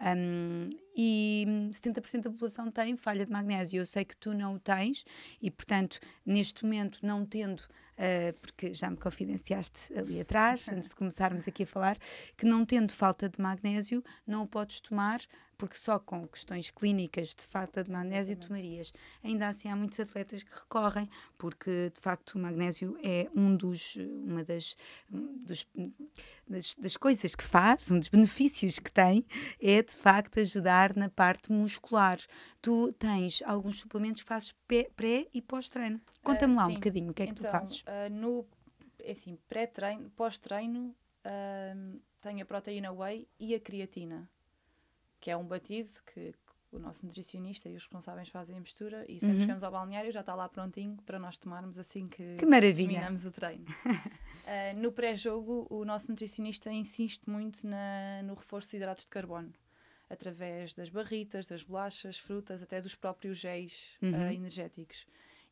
Um, 0.00 0.68
e 0.96 1.44
70% 1.70 2.22
da 2.22 2.30
população 2.30 2.70
tem 2.70 2.96
falha 2.96 3.24
de 3.24 3.32
magnésio. 3.32 3.78
Eu 3.78 3.86
sei 3.86 4.04
que 4.04 4.16
tu 4.16 4.32
não 4.32 4.54
o 4.54 4.58
tens 4.58 5.04
e, 5.40 5.50
portanto, 5.50 5.98
neste 6.24 6.64
momento, 6.64 6.98
não 7.02 7.24
tendo 7.24 7.60
uh, 7.60 8.32
porque 8.40 8.72
já 8.72 8.90
me 8.90 8.96
confidenciaste 8.96 9.92
ali 9.96 10.20
atrás, 10.20 10.66
antes 10.72 10.88
de 10.88 10.94
começarmos 10.94 11.46
aqui 11.48 11.64
a 11.64 11.66
falar, 11.66 11.96
que 12.36 12.46
não 12.46 12.64
tendo 12.64 12.92
falta 12.92 13.28
de 13.28 13.40
magnésio, 13.40 14.02
não 14.26 14.44
o 14.44 14.46
podes 14.46 14.80
tomar, 14.80 15.20
porque 15.58 15.76
só 15.76 15.98
com 15.98 16.26
questões 16.26 16.70
clínicas 16.70 17.34
de 17.34 17.46
falta 17.46 17.82
de 17.82 17.90
magnésio 17.90 18.34
Exatamente. 18.34 18.46
tomarias. 18.46 18.92
Ainda 19.24 19.48
assim, 19.48 19.68
há 19.68 19.76
muitos 19.76 19.98
atletas 19.98 20.42
que 20.42 20.52
recorrem, 20.54 21.08
porque 21.46 21.92
de 21.94 22.00
facto 22.00 22.34
o 22.34 22.40
magnésio 22.40 22.98
é 23.04 23.30
um 23.32 23.56
dos, 23.56 23.94
uma 23.94 24.42
das, 24.42 24.76
dos, 25.08 25.64
das, 26.48 26.74
das 26.74 26.96
coisas 26.96 27.36
que 27.36 27.44
faz, 27.44 27.88
um 27.88 28.00
dos 28.00 28.08
benefícios 28.08 28.80
que 28.80 28.90
tem, 28.90 29.24
é 29.62 29.80
de 29.80 29.92
facto 29.92 30.40
ajudar 30.40 30.96
na 30.96 31.08
parte 31.08 31.52
muscular. 31.52 32.18
Tu 32.60 32.92
tens 32.94 33.42
alguns 33.46 33.78
suplementos 33.78 34.24
que 34.24 34.28
fazes 34.28 34.52
pré 34.96 35.28
e 35.32 35.40
pós-treino. 35.40 36.00
Conta-me 36.20 36.54
uh, 36.54 36.56
lá 36.56 36.66
sim. 36.66 36.72
um 36.72 36.74
bocadinho 36.74 37.10
o 37.12 37.14
que 37.14 37.22
é 37.22 37.26
que 37.26 37.32
então, 37.32 37.48
tu 37.48 37.52
fazes. 37.52 37.82
Uh, 37.82 38.10
no, 38.10 38.44
é 38.98 39.12
assim, 39.12 39.38
pré-treino, 39.48 40.10
pós-treino, 40.16 40.96
uh, 41.24 42.00
tenho 42.20 42.42
a 42.42 42.44
proteína 42.44 42.90
whey 42.90 43.28
e 43.38 43.54
a 43.54 43.60
creatina, 43.60 44.28
que 45.20 45.30
é 45.30 45.36
um 45.36 45.44
batido 45.44 45.90
que 46.12 46.34
o 46.76 46.78
nosso 46.80 47.04
nutricionista 47.06 47.68
e 47.68 47.74
os 47.74 47.82
responsáveis 47.82 48.28
fazem 48.28 48.56
a 48.56 48.60
mistura 48.60 49.04
e 49.08 49.18
sempre 49.18 49.34
uhum. 49.36 49.40
chegamos 49.40 49.64
ao 49.64 49.72
balneário 49.72 50.12
já 50.12 50.20
está 50.20 50.34
lá 50.34 50.48
prontinho 50.48 50.96
para 51.04 51.18
nós 51.18 51.38
tomarmos 51.38 51.78
assim 51.78 52.04
que, 52.06 52.36
que 52.36 52.46
maravilha. 52.46 52.88
terminamos 52.90 53.24
o 53.24 53.30
treino. 53.30 53.64
uh, 53.64 54.76
no 54.80 54.92
pré-jogo, 54.92 55.66
o 55.70 55.84
nosso 55.84 56.10
nutricionista 56.10 56.70
insiste 56.70 57.28
muito 57.28 57.66
na, 57.66 58.22
no 58.24 58.34
reforço 58.34 58.70
de 58.70 58.76
hidratos 58.76 59.04
de 59.04 59.10
carbono. 59.10 59.52
através 60.08 60.72
das 60.74 60.88
barritas, 60.88 61.48
das 61.48 61.62
bolachas, 61.64 62.18
frutas, 62.18 62.62
até 62.62 62.80
dos 62.80 62.94
próprios 62.94 63.38
géis 63.38 63.96
Uhum. 64.00 64.12
uh, 64.12 64.32
energéticos. 64.32 65.06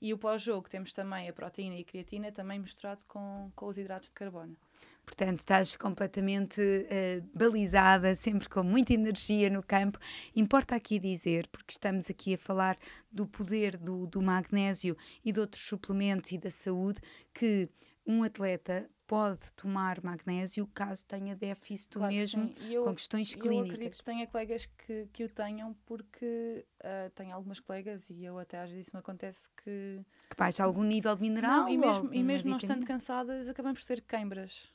E 0.04 0.12
o 0.12 0.18
pós-jogo 0.18 0.68
temos 0.68 0.92
também 0.92 1.30
a 1.30 1.32
proteína 1.32 1.76
e 1.76 1.80
a 1.80 1.84
creatina 1.84 2.30
também 2.30 2.58
misturado 2.58 3.02
com, 3.08 3.50
com 3.56 3.68
os 3.68 3.78
hidratos 3.78 4.11
de 4.11 4.14
carbono. 4.14 4.54
Portanto, 5.02 5.38
estás 5.38 5.78
completamente 5.78 6.61
eh, 6.90 7.23
balizada, 7.34 8.14
sempre 8.14 8.46
com 8.46 8.62
muita 8.62 8.92
energia 8.92 9.49
no 9.49 9.62
campo. 9.62 9.99
Importa 10.37 10.76
aqui 10.76 10.99
dizer, 10.99 11.46
porque 11.49 11.73
estamos 11.73 12.11
aqui 12.11 12.34
a 12.34 12.38
falar 12.38 12.76
do 13.11 13.26
poder 13.26 13.78
do, 13.78 14.06
do 14.06 14.20
magnésio 14.20 14.94
e 15.25 15.32
de 15.32 15.40
outros 15.40 15.64
suplementos 15.64 16.32
e 16.32 16.38
da 16.38 16.50
saúde, 16.50 17.00
que 17.32 17.70
um 18.06 18.23
atleta 18.23 18.87
pode 19.06 19.52
tomar 19.54 20.02
magnésio 20.02 20.66
caso 20.75 21.04
tenha 21.06 21.37
déficit 21.37 21.90
Claro 21.99 22.12
mesmo 22.12 22.54
eu- 22.70 22.84
com 22.84 22.94
questões 22.94 23.34
Eu 23.34 23.40
acredito 23.42 23.68
clínicas. 23.70 23.99
que 23.99 24.04
tenha 24.04 24.26
colegas 24.26 24.66
que, 24.66 25.08
que 25.12 25.25
o 25.25 25.28
tenham 25.28 25.75
porque 25.87 26.64
uh, 26.80 27.11
tenho 27.14 27.34
algumas 27.34 27.61
colegas 27.61 28.08
e 28.11 28.25
eu 28.25 28.38
até 28.38 28.58
às 28.61 28.70
vezes 28.70 28.87
isso 28.87 28.96
me 28.96 29.00
acontece 29.00 29.49
que 29.62 30.00
Que 30.30 30.37
baixa 30.37 30.64
algum 30.64 30.82
nível 30.82 31.14
de 31.14 31.23
mineral. 31.23 31.62
não, 31.64 31.68
e 31.68 31.76
mesmo, 31.78 32.14
e 32.14 32.23
mesmo 32.23 32.50
não 32.50 32.56
estando 32.56 32.84
cansadas 32.87 33.49
acabamos 33.49 33.80
por 33.80 33.87
ter 33.87 34.00
queimbras. 34.00 34.73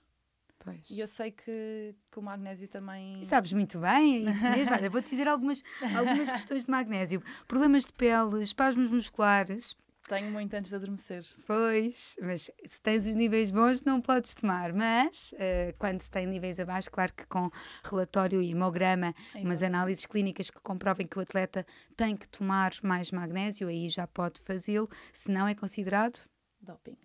Pois. 0.61 0.89
E 0.89 0.99
eu 0.99 1.07
sei 1.07 1.31
que, 1.31 1.95
que 2.11 2.19
o 2.19 2.21
magnésio 2.21 2.67
também. 2.67 3.21
E 3.21 3.25
Sabes 3.25 3.53
muito 3.53 3.79
bem, 3.79 4.27
é 4.27 4.29
isso 4.31 4.41
mesmo. 4.49 4.73
Olha, 4.73 4.89
vou-te 4.89 5.09
dizer 5.09 5.25
algumas, 5.25 5.63
algumas 5.97 6.29
questões 6.33 6.65
de 6.65 6.71
magnésio. 6.71 7.23
Problemas 7.47 7.85
de 7.85 7.93
pele, 7.93 8.43
espasmos 8.43 8.89
musculares, 8.91 9.73
Tenho 10.09 10.31
muito 10.31 10.51
antes 10.55 10.69
de 10.69 10.75
adormecer. 10.75 11.23
Pois, 11.45 12.17
mas 12.19 12.49
se 12.67 12.81
tens 12.81 13.05
os 13.05 13.13
níveis 13.13 13.51
bons 13.51 13.83
não 13.83 14.01
podes 14.01 14.33
tomar, 14.33 14.73
mas 14.73 15.35
eh, 15.37 15.75
quando 15.77 16.01
se 16.01 16.09
tem 16.09 16.25
níveis 16.25 16.59
abaixo, 16.59 16.89
claro 16.91 17.13
que 17.13 17.27
com 17.27 17.51
relatório 17.83 18.41
e 18.41 18.49
hemograma, 18.49 19.13
umas 19.35 19.61
Exato. 19.61 19.65
análises 19.65 20.07
clínicas 20.07 20.49
que 20.49 20.59
comprovem 20.61 21.05
que 21.05 21.19
o 21.19 21.21
atleta 21.21 21.63
tem 21.95 22.15
que 22.15 22.27
tomar 22.27 22.73
mais 22.81 23.11
magnésio, 23.11 23.67
aí 23.67 23.87
já 23.87 24.07
pode 24.07 24.41
fazê-lo, 24.41 24.89
se 25.13 25.29
não 25.29 25.47
é 25.47 25.53
considerado 25.53 26.19
Doping. 26.59 26.97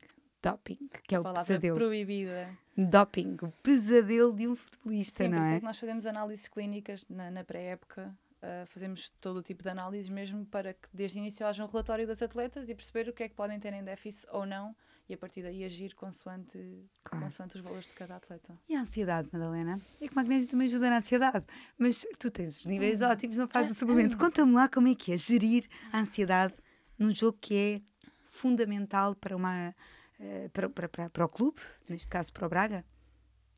doping, 0.42 0.88
que 1.06 1.14
é 1.14 1.20
o 1.20 1.22
Palavra 1.22 1.44
pesadelo. 1.44 1.76
proibida. 1.76 2.58
Doping, 2.76 3.36
o 3.42 3.50
pesadelo 3.62 4.32
de 4.34 4.48
um 4.48 4.56
futebolista, 4.56 5.24
Sim, 5.24 5.30
por 5.30 5.36
não 5.36 5.42
isso 5.42 5.50
é 5.52 5.56
é? 5.56 5.58
que 5.60 5.64
nós 5.66 5.78
fazemos 5.78 6.06
análises 6.06 6.48
clínicas 6.48 7.04
na, 7.08 7.30
na 7.30 7.44
pré-época. 7.44 8.16
Uh, 8.44 8.66
fazemos 8.66 9.10
todo 9.20 9.38
o 9.38 9.42
tipo 9.42 9.62
de 9.62 9.68
análises 9.70 10.08
mesmo 10.08 10.44
para 10.46 10.74
que 10.74 10.88
desde 10.92 11.18
o 11.18 11.20
início 11.20 11.46
haja 11.46 11.64
um 11.64 11.66
relatório 11.68 12.06
das 12.06 12.20
atletas 12.22 12.68
e 12.68 12.74
perceber 12.74 13.08
o 13.08 13.12
que 13.12 13.22
é 13.22 13.28
que 13.28 13.34
podem 13.34 13.58
ter 13.58 13.72
em 13.72 13.82
déficit 13.82 14.26
ou 14.30 14.44
não 14.46 14.76
e 15.08 15.14
a 15.14 15.18
partir 15.18 15.42
daí 15.42 15.62
agir 15.64 15.94
consoante, 15.94 16.58
Claro. 17.02 17.24
consoante 17.24 17.56
os 17.56 17.62
valores 17.62 17.86
de 17.86 17.94
cada 17.94 18.16
atleta. 18.16 18.58
E 18.68 18.74
a 18.74 18.80
ansiedade, 18.80 19.28
Madalena? 19.32 19.78
É 20.00 20.06
que 20.06 20.12
o 20.12 20.16
magnésio 20.16 20.48
também 20.48 20.66
ajuda 20.66 20.88
na 20.88 20.98
ansiedade, 20.98 21.46
mas 21.76 22.06
tu 22.18 22.30
tens 22.30 22.58
os 22.58 22.64
níveis 22.66 23.00
Hum. 23.02 23.08
ótimos, 23.10 23.36
não 23.36 23.46
fazes 23.48 23.72
o 23.72 23.74
suplemento. 23.74 24.16
Conta-me 24.16 24.52
lá 24.54 24.68
como 24.68 24.88
é 24.88 24.94
que 24.94 25.12
é 25.12 25.16
gerir 25.18 25.68
a 25.92 26.00
ansiedade 26.00 26.54
num 26.98 27.10
jogo 27.14 27.36
que 27.40 27.54
é 27.54 27.82
fundamental 28.22 29.14
para, 29.14 29.36
uma, 29.36 29.74
eh, 30.18 30.48
para, 30.52 30.70
para, 30.70 30.88
para, 30.88 31.10
para 31.10 31.24
o 31.24 31.28
clube, 31.28 31.60
neste 31.88 32.08
caso 32.08 32.32
para 32.32 32.46
o 32.46 32.48
Braga. 32.48 32.84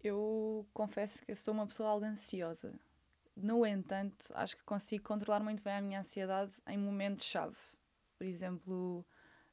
Eu 0.02 0.66
confesso 0.73 1.25
que 1.25 1.31
eu 1.33 1.37
sou 1.37 1.55
uma 1.55 1.66
pessoa 1.66 1.88
algo 1.90 2.05
ansiosa. 2.05 2.75
No 3.37 3.66
entanto, 3.66 4.33
acho 4.35 4.57
que 4.57 4.64
consigo 4.64 5.05
controlar 5.05 5.40
muito 5.40 5.62
bem 5.62 5.75
a 5.75 5.81
minha 5.83 6.00
ansiedade 6.00 6.52
em 6.66 6.78
momentos-chave. 6.78 7.57
Por 8.16 8.25
exemplo, 8.26 9.05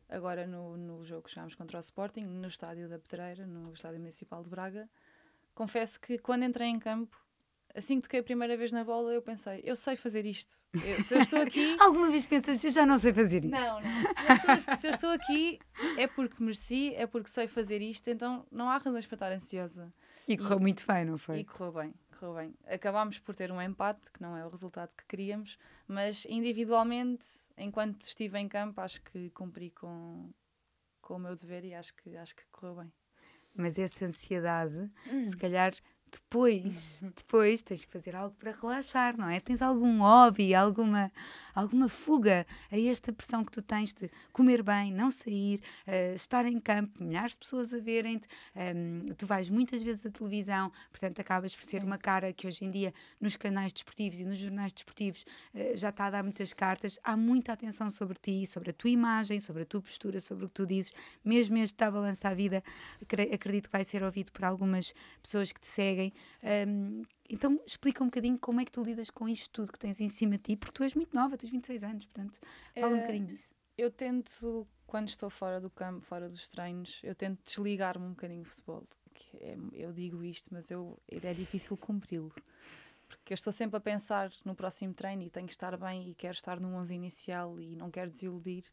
agora 0.08 0.48
no, 0.48 0.78
no 0.78 1.04
jogo 1.04 1.24
que 1.24 1.32
jogámos 1.32 1.54
contra 1.56 1.78
o 1.78 1.82
Sporting, 1.82 2.22
no 2.22 2.48
estádio 2.48 2.88
da 2.88 2.98
Pedreira, 2.98 3.46
no 3.46 3.74
estádio 3.74 4.00
municipal 4.00 4.42
de 4.42 4.50
Braga, 4.50 4.90
confesso 5.54 6.00
que 6.00 6.18
quando 6.18 6.44
entrei 6.46 6.70
em 6.70 6.80
campo, 6.80 7.18
assim 7.76 7.98
que 7.98 8.04
toquei 8.04 8.22
a 8.22 8.24
primeira 8.24 8.56
vez 8.56 8.72
na 8.72 8.86
bola, 8.86 9.12
eu 9.12 9.22
pensei, 9.22 9.62
eu 9.66 9.76
sei 9.76 9.98
fazer 9.98 10.26
isto. 10.26 10.54
Eu- 10.74 11.04
se 11.04 11.16
eu 11.16 11.20
estou 11.22 11.42
aqui, 11.44 11.76
Alguma 11.82 12.10
vez 12.10 12.26
pensas, 12.26 12.64
eu 12.64 12.72
já 12.72 12.86
não 12.86 12.98
sei 12.98 13.14
fazer 13.14 13.44
isto? 13.44 13.52
não, 13.58 13.82
não. 13.82 14.02
Se 14.14 14.48
eu, 14.48 14.56
estou, 14.56 14.78
se 14.78 14.88
eu 14.88 14.92
estou 14.92 15.10
aqui 15.12 15.60
é 15.98 16.08
porque 16.08 16.42
mereci, 16.42 16.94
é 16.96 17.06
porque 17.06 17.30
sei 17.30 17.48
fazer 17.48 17.82
isto, 17.82 18.10
então 18.10 18.46
não 18.50 18.70
há 18.70 18.78
razões 18.78 19.06
para 19.06 19.16
estar 19.16 19.32
ansiosa. 19.34 19.94
E 20.26 20.38
correu 20.38 20.60
muito 20.62 20.86
bem, 20.88 21.04
não 21.04 21.18
foi? 21.18 21.40
E 21.40 21.44
correu 21.44 21.74
bem, 21.74 21.94
correu 22.24 22.36
bem. 22.36 22.56
Acabámos 22.66 23.20
por 23.20 23.36
ter 23.36 23.52
um 23.52 23.62
empate, 23.62 24.12
que 24.12 24.22
não 24.22 24.38
é 24.38 24.46
o 24.46 24.50
resultado 24.50 24.96
que 24.96 25.06
queríamos, 25.06 25.58
mas 25.88 26.26
individualmente, 26.30 27.26
enquanto 27.58 28.02
estive 28.04 28.40
em 28.40 28.48
campo, 28.48 28.80
acho 28.80 29.02
que 29.02 29.30
cumpri 29.32 29.72
com, 29.72 30.32
com 31.02 31.16
o 31.16 31.20
meu 31.20 31.36
dever 31.36 31.66
e 31.66 31.74
acho 31.74 31.94
que, 31.96 32.16
acho 32.16 32.36
que 32.36 32.44
correu 32.52 32.76
bem. 32.76 32.94
Mas 33.56 33.78
essa 33.78 34.06
ansiedade, 34.06 34.90
Hum. 35.08 35.28
se 35.28 35.38
calhar 35.38 35.74
depois, 36.14 37.02
depois 37.16 37.62
tens 37.62 37.86
que 37.86 37.92
fazer 37.92 38.16
algo 38.16 38.36
para 38.40 38.52
relaxar, 38.52 39.18
não 39.18 39.30
é? 39.30 39.40
Tens 39.40 39.62
algum 39.62 40.00
hobby, 40.00 40.54
alguma, 40.56 41.12
alguma 41.54 41.90
fuga 41.90 42.46
a 42.72 42.80
esta 42.80 43.12
pressão 43.12 43.44
que 43.44 43.52
tu 43.52 43.62
tens 43.62 43.94
de 43.94 44.10
comer 44.32 44.64
bem, 44.64 44.92
não 44.92 45.12
sair, 45.12 45.62
eh, 45.86 46.14
estar 46.16 46.46
em 46.46 46.60
campo, 46.60 47.04
milhares 47.04 47.34
de 47.34 47.40
pessoas 47.40 47.74
a 47.74 47.80
verem-te, 47.80 48.28
ehm, 48.56 49.10
tu 49.18 49.26
vais 49.28 49.50
muitas 49.50 49.82
vezes 49.84 50.06
à 50.06 50.10
televisão, 50.10 50.72
portanto 50.92 51.20
acabas 51.20 51.56
por 51.56 51.64
ser 51.64 51.82
Sim. 51.82 51.86
uma 51.88 51.98
cara 51.98 52.34
que 52.34 52.48
hoje 52.48 52.66
em 52.66 52.72
dia 52.72 52.94
nos 53.20 53.36
canais 53.38 53.72
desportivos 53.72 54.20
e 54.20 54.24
nos 54.26 54.38
jornais 54.38 54.74
desportivos 54.74 55.26
eh, 55.54 55.74
já 55.76 55.90
está 55.90 56.06
a 56.06 56.10
dar 56.10 56.24
muitas 56.24 56.54
cartas, 56.54 57.00
há 57.04 57.16
muita 57.16 57.54
atenção 57.54 57.90
sobre 57.92 58.18
ti, 58.20 58.48
sobre 58.48 58.70
a 58.72 58.74
tua 58.74 58.90
imagem, 58.90 59.40
sobre 59.40 59.62
a 59.64 59.66
tua 59.66 59.82
postura, 59.82 60.20
sobre 60.20 60.46
o 60.46 60.48
que 60.48 60.56
tu 60.56 60.66
dizes, 60.66 60.92
mesmo 61.24 61.58
este 61.58 61.74
Está 61.74 61.88
a 61.88 61.92
Balança 61.92 62.30
à 62.30 62.34
Vida, 62.36 62.64
acre- 63.02 63.32
acredito 63.34 63.66
que 63.66 63.72
vai 63.72 63.84
ser 63.84 64.04
ouvido 64.04 64.32
por 64.32 64.44
algumas 64.46 64.94
pessoas 65.22 65.52
que 65.52 65.60
te 65.60 65.68
seguem. 65.68 66.03
Um, 66.68 67.04
então 67.30 67.60
explica 67.66 68.04
um 68.04 68.08
bocadinho 68.08 68.38
como 68.40 68.60
é 68.62 68.66
que 68.66 68.72
tu 68.72 68.84
lidas 68.84 69.10
com 69.10 69.28
isto 69.30 69.50
tudo 69.52 69.72
que 69.72 69.80
tens 69.80 70.00
em 70.02 70.10
cima 70.10 70.38
de 70.38 70.44
ti, 70.44 70.56
porque 70.58 70.74
tu 70.74 70.84
és 70.84 70.94
muito 70.96 71.14
nova, 71.16 71.38
tens 71.38 71.50
26 71.52 71.84
anos, 71.84 72.06
portanto, 72.06 72.40
fala 72.80 72.94
um 72.96 72.98
Eh, 72.98 73.02
bocadinho 73.02 73.28
disso. 73.28 73.54
Eu 73.78 73.90
tento, 73.92 74.68
quando 74.86 75.08
estou 75.10 75.30
fora 75.30 75.60
do 75.60 75.70
campo, 75.70 76.02
fora 76.06 76.28
dos 76.30 76.48
treinos, 76.48 77.00
eu 77.04 77.16
tento 77.16 77.40
desligar-me 77.44 78.06
um 78.06 78.10
bocadinho 78.12 78.44
do 78.44 78.50
futebol. 78.50 78.84
É- 79.40 79.58
eu 79.74 79.92
digo 79.92 80.24
isto, 80.24 80.50
mas 80.52 80.70
eu, 80.70 80.98
é 81.10 81.34
difícil 81.34 81.76
cumpri-lo. 81.78 82.32
Porque 83.08 83.34
eu 83.34 83.36
estou 83.36 83.54
sempre 83.54 83.78
a 83.78 83.80
pensar 83.80 84.32
no 84.44 84.56
próximo 84.56 84.94
treino 84.94 85.24
e 85.24 85.30
tenho 85.30 85.46
que 85.48 85.54
estar 85.54 85.78
bem 85.78 86.10
e 86.10 86.16
quero 86.16 86.34
estar 86.34 86.60
no 86.60 86.76
11 86.76 86.96
inicial 86.96 87.60
e 87.60 87.76
não 87.76 87.92
quero 87.92 88.10
desiludir. 88.12 88.64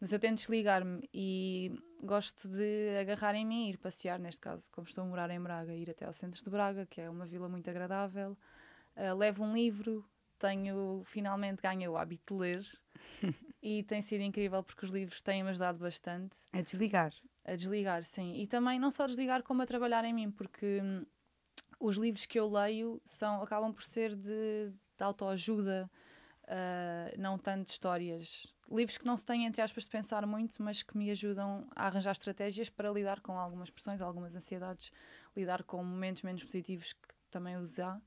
Mas 0.00 0.12
eu 0.12 0.18
tento 0.18 0.38
desligar-me 0.38 1.08
e 1.12 1.72
gosto 2.02 2.48
de 2.48 2.96
agarrar 3.00 3.34
em 3.34 3.44
mim 3.44 3.66
e 3.66 3.70
ir 3.70 3.78
passear, 3.78 4.18
neste 4.18 4.40
caso, 4.40 4.70
como 4.70 4.86
estou 4.86 5.02
a 5.02 5.06
morar 5.06 5.30
em 5.30 5.40
Braga, 5.40 5.74
ir 5.74 5.90
até 5.90 6.04
ao 6.04 6.12
centro 6.12 6.42
de 6.42 6.48
Braga, 6.50 6.86
que 6.86 7.00
é 7.00 7.10
uma 7.10 7.26
vila 7.26 7.48
muito 7.48 7.68
agradável. 7.68 8.36
Ah, 8.94 9.12
levo 9.12 9.42
um 9.44 9.52
livro, 9.52 10.04
tenho 10.38 11.02
finalmente 11.04 11.60
ganho 11.62 11.92
o 11.92 11.96
hábito 11.96 12.34
de 12.34 12.40
ler 12.40 12.66
e 13.62 13.82
tem 13.82 14.00
sido 14.00 14.22
incrível 14.22 14.62
porque 14.62 14.84
os 14.84 14.92
livros 14.92 15.20
têm-me 15.20 15.50
ajudado 15.50 15.78
bastante 15.78 16.36
É 16.52 16.62
desligar. 16.62 17.12
a 17.44 17.56
desligar, 17.56 18.04
sim. 18.04 18.34
E 18.36 18.46
também 18.46 18.78
não 18.78 18.90
só 18.90 19.06
desligar, 19.06 19.42
como 19.42 19.62
a 19.62 19.66
trabalhar 19.66 20.04
em 20.04 20.12
mim, 20.12 20.30
porque 20.30 20.80
hum, 20.82 21.04
os 21.80 21.96
livros 21.96 22.24
que 22.26 22.38
eu 22.38 22.48
leio 22.48 23.00
são, 23.04 23.42
acabam 23.42 23.72
por 23.72 23.82
ser 23.82 24.14
de, 24.14 24.70
de 24.70 25.04
autoajuda, 25.04 25.90
ah, 26.46 27.12
não 27.18 27.36
tanto 27.38 27.64
de 27.66 27.72
histórias. 27.72 28.54
Livros 28.70 28.98
que 28.98 29.06
não 29.06 29.16
se 29.16 29.24
têm, 29.24 29.46
entre 29.46 29.62
aspas, 29.62 29.84
de 29.84 29.88
pensar 29.90 30.26
muito, 30.26 30.62
mas 30.62 30.82
que 30.82 30.96
me 30.96 31.10
ajudam 31.10 31.66
a 31.74 31.86
arranjar 31.86 32.12
estratégias 32.12 32.68
para 32.68 32.90
lidar 32.90 33.20
com 33.20 33.38
algumas 33.38 33.70
pressões, 33.70 34.02
algumas 34.02 34.36
ansiedades, 34.36 34.92
lidar 35.36 35.62
com 35.62 35.82
momentos 35.82 36.22
menos 36.22 36.44
positivos 36.44 36.92
que 36.92 37.08
também 37.30 37.56
há. 37.80 37.98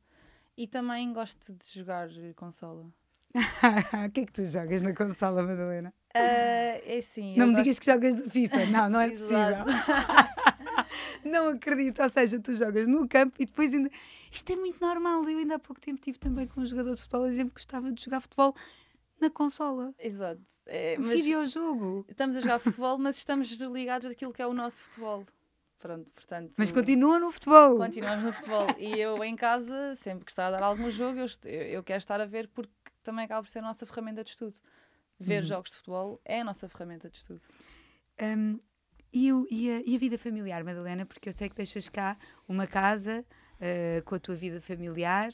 E 0.55 0.67
também 0.67 1.11
gosto 1.13 1.53
de 1.53 1.65
jogar 1.73 2.09
consola. 2.35 2.85
o 4.07 4.11
que 4.11 4.21
é 4.21 4.25
que 4.25 4.31
tu 4.31 4.45
jogas 4.45 4.81
na 4.83 4.93
consola, 4.93 5.41
Madalena? 5.41 5.93
Ah, 6.13 6.19
é 6.19 6.97
assim. 6.99 7.35
não 7.37 7.47
me 7.47 7.53
gosto- 7.53 7.63
digas 7.63 7.79
que 7.79 7.85
jogas 7.85 8.15
do 8.21 8.29
FIFA, 8.29 8.65
não, 8.67 8.89
não 8.89 8.99
é 8.99 9.09
possível. 9.09 9.65
não 11.23 11.49
acredito, 11.49 12.01
ou 12.03 12.09
seja, 12.09 12.39
tu 12.39 12.53
jogas 12.53 12.87
no 12.87 13.07
campo 13.07 13.35
e 13.39 13.45
depois 13.45 13.73
ainda. 13.73 13.89
Isto 14.31 14.53
é 14.53 14.55
muito 14.55 14.79
normal. 14.81 15.23
Eu 15.27 15.37
ainda 15.39 15.55
há 15.55 15.59
pouco 15.59 15.79
tempo 15.81 16.01
tive 16.01 16.19
também 16.19 16.45
com 16.47 16.61
um 16.61 16.65
jogador 16.65 16.95
de 16.95 17.01
futebol 17.01 17.23
a 17.23 17.31
que 17.31 17.43
gostava 17.45 17.91
de 17.91 18.03
jogar 18.03 18.21
futebol 18.21 18.53
na 19.21 19.29
consola. 19.29 19.93
Exato. 19.99 20.41
É, 20.65 20.97
mas 20.97 21.21
videojogo. 21.21 22.05
estamos 22.09 22.35
a 22.35 22.39
jogar 22.41 22.59
futebol, 22.59 22.97
mas 22.97 23.17
estamos 23.17 23.49
desligados 23.49 24.07
daquilo 24.09 24.33
que 24.33 24.41
é 24.41 24.47
o 24.47 24.53
nosso 24.53 24.79
futebol. 24.81 25.25
Pronto, 25.79 26.09
portanto. 26.11 26.53
Mas 26.57 26.71
continua 26.71 27.19
no 27.19 27.31
futebol. 27.31 27.75
Continuamos 27.77 28.23
no 28.23 28.33
futebol. 28.33 28.67
E 28.77 28.99
eu 28.99 29.23
em 29.23 29.35
casa, 29.35 29.95
sempre 29.95 30.25
que 30.25 30.31
está 30.31 30.47
a 30.47 30.51
dar 30.51 30.61
algum 30.63 30.91
jogo, 30.91 31.19
eu, 31.19 31.49
eu, 31.49 31.83
quero 31.83 31.97
estar 31.97 32.21
a 32.21 32.25
ver 32.25 32.47
porque 32.49 32.71
também 33.01 33.25
acaba 33.25 33.41
por 33.41 33.49
ser 33.49 33.59
a 33.59 33.63
nossa 33.63 33.85
ferramenta 33.85 34.23
de 34.23 34.29
estudo. 34.29 34.53
Ver 35.19 35.41
Uhum. 35.41 35.47
jogos 35.47 35.71
de 35.71 35.77
futebol 35.77 36.21
é 36.23 36.41
a 36.41 36.43
nossa 36.43 36.69
ferramenta 36.69 37.09
de 37.09 37.17
estudo. 37.17 37.41
Um, 38.21 38.59
e, 39.11 39.33
o- 39.33 39.47
e 39.49 39.71
a, 39.71 39.81
e 39.85 39.95
a 39.95 39.99
vida 39.99 40.17
familiar, 40.17 40.63
Madalena? 40.63 41.05
Porque 41.05 41.27
eu 41.29 41.33
sei 41.33 41.49
que 41.49 41.55
deixas 41.55 41.89
cá 41.89 42.15
uma 42.47 42.67
casa 42.67 43.25
uh, 43.57 44.03
com 44.03 44.15
a 44.15 44.19
tua 44.19 44.35
vida 44.35 44.61
familiar, 44.61 45.33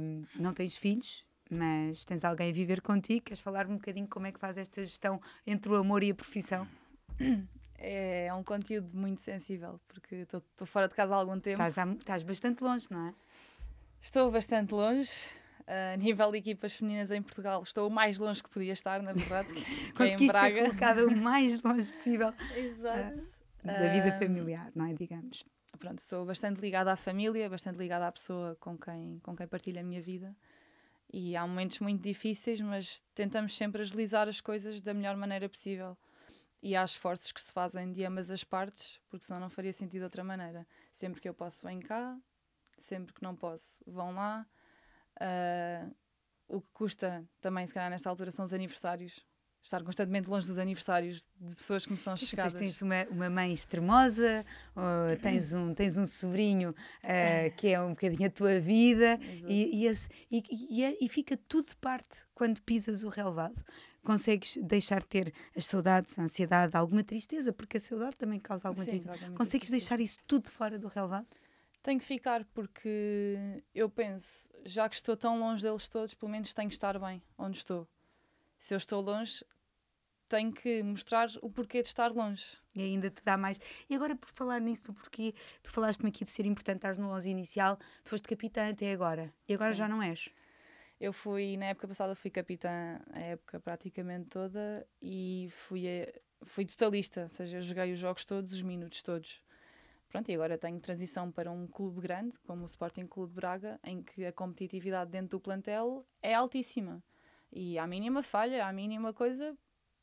um, 0.00 0.24
não 0.36 0.52
tens 0.52 0.76
filhos, 0.76 1.23
mas 1.50 2.04
tens 2.04 2.24
alguém 2.24 2.50
a 2.50 2.52
viver 2.52 2.80
contigo. 2.80 3.24
Queres 3.24 3.40
falar 3.40 3.66
um 3.66 3.74
bocadinho 3.74 4.08
como 4.08 4.26
é 4.26 4.32
que 4.32 4.38
faz 4.38 4.56
esta 4.56 4.84
gestão 4.84 5.20
entre 5.46 5.70
o 5.70 5.76
amor 5.76 6.02
e 6.02 6.10
a 6.10 6.14
profissão? 6.14 6.66
É, 7.86 8.32
um 8.32 8.42
conteúdo 8.42 8.88
muito 8.96 9.20
sensível, 9.20 9.78
porque 9.86 10.14
estou 10.14 10.66
fora 10.66 10.88
de 10.88 10.94
casa 10.94 11.12
há 11.12 11.18
algum 11.18 11.38
tempo. 11.38 11.62
Estás, 11.62 12.22
bastante 12.22 12.64
longe, 12.64 12.86
não 12.90 13.08
é? 13.08 13.14
Estou 14.00 14.30
bastante 14.30 14.72
longe. 14.72 15.12
A 15.66 15.96
nível 15.96 16.30
de 16.30 16.38
equipas 16.38 16.74
femininas 16.74 17.10
em 17.10 17.20
Portugal, 17.20 17.62
estou 17.62 17.88
o 17.88 17.90
mais 17.90 18.18
longe 18.18 18.42
que 18.42 18.48
podia 18.48 18.72
estar, 18.72 19.02
na 19.02 19.12
verdade, 19.12 19.48
que 19.52 20.02
é 20.02 20.14
em 20.14 20.26
Braga. 20.26 20.54
Ser 20.54 20.62
colocada 20.62 21.06
o 21.06 21.16
mais 21.16 21.62
longe 21.62 21.90
possível 21.90 22.32
Exato. 22.56 23.18
Uh, 23.18 23.66
da 23.66 23.88
vida 23.92 24.12
familiar, 24.18 24.70
não 24.74 24.86
é? 24.86 24.94
Digamos. 24.94 25.44
Pronto, 25.78 26.00
sou 26.00 26.24
bastante 26.24 26.60
ligada 26.60 26.92
à 26.92 26.96
família, 26.96 27.48
bastante 27.50 27.78
ligada 27.78 28.06
à 28.06 28.12
pessoa 28.12 28.56
com 28.60 28.78
quem, 28.78 29.18
com 29.22 29.36
quem 29.36 29.46
partilho 29.46 29.80
a 29.80 29.82
minha 29.82 30.00
vida. 30.00 30.34
E 31.16 31.36
há 31.36 31.46
momentos 31.46 31.78
muito 31.78 32.02
difíceis, 32.02 32.60
mas 32.60 32.98
tentamos 33.14 33.54
sempre 33.54 33.80
agilizar 33.80 34.28
as 34.28 34.40
coisas 34.40 34.80
da 34.80 34.92
melhor 34.92 35.16
maneira 35.16 35.48
possível. 35.48 35.96
E 36.60 36.74
há 36.74 36.84
esforços 36.84 37.30
que 37.30 37.40
se 37.40 37.52
fazem 37.52 37.92
de 37.92 38.04
ambas 38.04 38.32
as 38.32 38.42
partes, 38.42 39.00
porque 39.08 39.24
senão 39.24 39.38
não 39.38 39.48
faria 39.48 39.72
sentido 39.72 40.00
de 40.00 40.04
outra 40.06 40.24
maneira. 40.24 40.66
Sempre 40.92 41.20
que 41.20 41.28
eu 41.28 41.32
posso, 41.32 41.64
vem 41.64 41.78
cá, 41.78 42.18
sempre 42.76 43.14
que 43.14 43.22
não 43.22 43.36
posso, 43.36 43.80
vão 43.86 44.12
lá. 44.12 44.44
Uh, 45.20 45.94
o 46.48 46.60
que 46.60 46.68
custa 46.72 47.24
também, 47.40 47.64
se 47.64 47.74
calhar, 47.74 47.90
nesta 47.90 48.10
altura, 48.10 48.32
são 48.32 48.44
os 48.44 48.52
aniversários. 48.52 49.24
Estar 49.64 49.82
constantemente 49.82 50.28
longe 50.28 50.46
dos 50.46 50.58
aniversários 50.58 51.26
de 51.40 51.54
pessoas 51.56 51.86
que 51.86 51.92
me 51.92 51.98
são 51.98 52.14
chegadas. 52.18 52.52
Tens 52.52 52.82
uma, 52.82 53.06
uma 53.10 53.30
mãe 53.30 53.50
extremosa, 53.50 54.44
tens 55.22 55.54
um, 55.54 55.72
tens 55.72 55.96
um 55.96 56.04
sobrinho 56.04 56.70
uh, 56.70 57.56
que 57.56 57.68
é 57.68 57.80
um 57.80 57.90
bocadinho 57.90 58.28
a 58.28 58.30
tua 58.30 58.60
vida, 58.60 59.18
e, 59.48 59.80
e, 59.80 59.86
esse, 59.86 60.06
e, 60.30 60.42
e, 60.70 60.84
é, 60.84 60.98
e 61.00 61.08
fica 61.08 61.34
tudo 61.48 61.66
de 61.66 61.76
parte 61.76 62.26
quando 62.34 62.60
pisas 62.60 63.02
o 63.04 63.08
relevado 63.08 63.64
consegues 64.04 64.58
deixar 64.58 65.00
de 65.00 65.06
ter 65.06 65.34
as 65.56 65.64
saudades, 65.64 66.18
a 66.18 66.22
ansiedade, 66.22 66.76
alguma 66.76 67.02
tristeza, 67.02 67.50
porque 67.50 67.78
a 67.78 67.80
saudade 67.80 68.16
também 68.16 68.38
causa 68.38 68.68
alguma 68.68 68.84
Sim, 68.84 68.90
tristeza. 68.90 69.30
Consegues 69.30 69.68
tristeza. 69.68 69.72
deixar 69.72 70.00
isso 70.00 70.18
tudo 70.26 70.50
fora 70.50 70.78
do 70.78 70.88
relevado? 70.88 71.26
Tenho 71.82 71.98
que 71.98 72.04
ficar 72.04 72.44
porque 72.52 73.64
eu 73.74 73.88
penso, 73.88 74.50
já 74.66 74.86
que 74.90 74.96
estou 74.96 75.16
tão 75.16 75.38
longe 75.40 75.62
deles 75.62 75.88
todos, 75.88 76.12
pelo 76.12 76.30
menos 76.30 76.52
tenho 76.52 76.68
que 76.68 76.74
estar 76.74 76.98
bem 76.98 77.22
onde 77.38 77.56
estou. 77.56 77.88
Se 78.64 78.72
eu 78.72 78.78
estou 78.78 79.02
longe, 79.02 79.44
tenho 80.26 80.50
que 80.50 80.82
mostrar 80.82 81.28
o 81.42 81.50
porquê 81.50 81.82
de 81.82 81.88
estar 81.88 82.10
longe. 82.10 82.56
E 82.74 82.80
ainda 82.80 83.10
te 83.10 83.22
dá 83.22 83.36
mais. 83.36 83.60
E 83.90 83.94
agora, 83.94 84.16
por 84.16 84.30
falar 84.30 84.58
nisso 84.58 84.84
do 84.84 84.94
porquê, 84.94 85.34
tu 85.62 85.70
falaste-me 85.70 86.08
aqui 86.08 86.24
de 86.24 86.30
ser 86.30 86.46
importante 86.46 86.76
estar 86.76 86.96
no 86.96 87.10
11 87.10 87.28
inicial, 87.28 87.76
tu 88.02 88.08
foste 88.08 88.26
capitã 88.26 88.70
até 88.70 88.90
agora, 88.90 89.30
e 89.46 89.52
agora 89.52 89.72
Sim. 89.72 89.80
já 89.80 89.86
não 89.86 90.02
és. 90.02 90.30
Eu 90.98 91.12
fui, 91.12 91.58
na 91.58 91.66
época 91.66 91.88
passada, 91.88 92.14
fui 92.14 92.30
capitã 92.30 92.98
a 93.12 93.20
época 93.20 93.60
praticamente 93.60 94.30
toda 94.30 94.88
e 95.02 95.50
fui, 95.50 95.84
fui 96.44 96.64
totalista, 96.64 97.24
ou 97.24 97.28
seja, 97.28 97.60
joguei 97.60 97.92
os 97.92 97.98
jogos 97.98 98.24
todos, 98.24 98.50
os 98.54 98.62
minutos 98.62 99.02
todos. 99.02 99.42
Pronto, 100.08 100.30
e 100.30 100.34
agora 100.34 100.56
tenho 100.56 100.80
transição 100.80 101.30
para 101.30 101.50
um 101.50 101.66
clube 101.66 102.00
grande, 102.00 102.38
como 102.40 102.62
o 102.62 102.66
Sporting 102.66 103.06
Clube 103.06 103.28
de 103.28 103.36
Braga, 103.36 103.78
em 103.84 104.02
que 104.02 104.24
a 104.24 104.32
competitividade 104.32 105.10
dentro 105.10 105.36
do 105.36 105.40
plantel 105.40 106.02
é 106.22 106.32
altíssima. 106.32 107.02
E 107.56 107.78
à 107.78 107.86
mínima 107.86 108.20
falha, 108.20 108.66
à 108.66 108.72
mínima 108.72 109.12
coisa, 109.12 109.56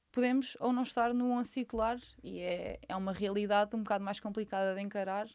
podemos 0.10 0.56
ou 0.58 0.72
não 0.72 0.84
estar 0.84 1.14
no 1.14 1.32
11 1.32 1.52
titular. 1.52 2.00
E 2.24 2.40
é, 2.40 2.80
é 2.88 2.96
uma 2.96 3.12
realidade 3.12 3.76
um 3.76 3.84
bocado 3.84 4.06
mais 4.06 4.22
complicada 4.22 4.74
de 4.74 4.82
encarar, 4.82 5.28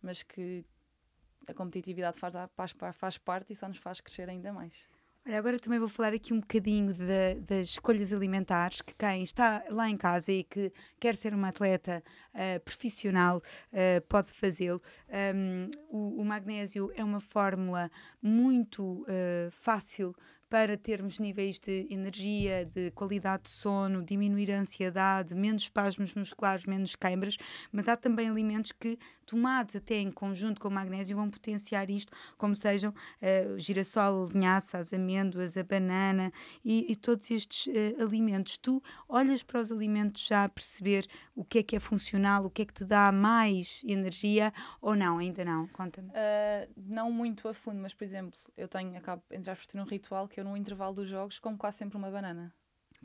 mas 0.00 0.22
que 0.22 0.64
a 1.46 1.52
competitividade 1.52 2.18
faz, 2.18 2.34
faz, 2.56 2.74
faz 2.94 3.18
parte 3.18 3.52
e 3.52 3.56
só 3.56 3.68
nos 3.68 3.76
faz 3.76 4.00
crescer 4.00 4.30
ainda 4.30 4.50
mais. 4.50 4.88
Olha, 5.26 5.38
agora 5.38 5.58
também 5.58 5.78
vou 5.78 5.90
falar 5.90 6.14
aqui 6.14 6.32
um 6.32 6.40
bocadinho 6.40 6.90
de, 6.90 7.34
das 7.46 7.68
escolhas 7.68 8.14
alimentares, 8.14 8.80
que 8.80 8.94
quem 8.94 9.22
está 9.22 9.62
lá 9.68 9.90
em 9.90 9.96
casa 9.96 10.32
e 10.32 10.42
que 10.42 10.72
quer 10.98 11.14
ser 11.14 11.34
uma 11.34 11.48
atleta 11.48 12.02
uh, 12.32 12.60
profissional 12.60 13.36
uh, 13.38 14.00
pode 14.08 14.32
fazê-lo. 14.32 14.80
Um, 15.34 15.70
o, 15.90 16.22
o, 16.22 16.24
magnésio 16.24 16.90
é 16.94 17.04
uma 17.04 17.20
fórmula 17.20 17.90
muito 18.22 19.02
uh, 19.02 19.50
fácil 19.50 20.14
para 20.48 20.76
termos 20.76 21.18
níveis 21.18 21.58
de 21.58 21.86
energia, 21.90 22.64
de 22.64 22.90
qualidade 22.92 23.44
de 23.44 23.50
sono, 23.50 24.02
diminuir 24.02 24.50
a 24.50 24.60
ansiedade, 24.60 25.34
menos 25.34 25.64
espasmos 25.64 26.14
musculares, 26.14 26.64
menos 26.64 26.96
queimbras, 26.96 27.36
mas 27.70 27.88
há 27.88 27.96
também 27.96 28.28
alimentos 28.28 28.72
que, 28.72 28.98
tomados 29.26 29.76
até 29.76 29.96
em 29.96 30.10
conjunto 30.10 30.60
com 30.60 30.68
o 30.68 30.70
magnésio, 30.70 31.16
vão 31.16 31.30
potenciar 31.30 31.90
isto, 31.90 32.12
como 32.38 32.56
sejam 32.56 32.90
uh, 32.90 33.54
o 33.54 33.58
girassol, 33.58 34.24
a 34.24 34.32
linhaça, 34.32 34.78
as 34.78 34.92
amêndoas, 34.92 35.56
a 35.56 35.62
banana 35.62 36.32
e, 36.64 36.90
e 36.90 36.96
todos 36.96 37.30
estes 37.30 37.66
uh, 37.66 38.02
alimentos. 38.02 38.56
Tu 38.56 38.82
olhas 39.08 39.42
para 39.42 39.60
os 39.60 39.70
alimentos 39.70 40.26
já 40.26 40.44
a 40.44 40.48
perceber 40.48 41.06
o 41.36 41.44
que 41.44 41.58
é 41.58 41.62
que 41.62 41.76
é 41.76 41.80
funcional, 41.80 42.46
o 42.46 42.50
que 42.50 42.62
é 42.62 42.64
que 42.64 42.72
te 42.72 42.84
dá 42.84 43.12
mais 43.12 43.82
energia 43.86 44.52
ou 44.80 44.96
não? 44.96 45.18
Ainda 45.18 45.44
não? 45.44 45.66
Conta-me. 45.68 46.08
Uh, 46.08 46.72
não 46.76 47.12
muito 47.12 47.46
a 47.48 47.54
fundo, 47.54 47.80
mas 47.80 47.92
por 47.92 48.04
exemplo, 48.04 48.38
eu 48.56 48.66
tenho, 48.66 48.96
acabo, 48.96 49.22
entre 49.30 49.50
aspas, 49.50 49.66
ter 49.66 49.78
um 49.78 49.84
ritual 49.84 50.26
que 50.26 50.37
eu 50.40 50.44
no 50.44 50.56
intervalo 50.56 50.94
dos 50.94 51.08
jogos 51.08 51.38
como 51.38 51.56
quase 51.56 51.78
sempre 51.78 51.96
uma 51.96 52.10
banana. 52.10 52.52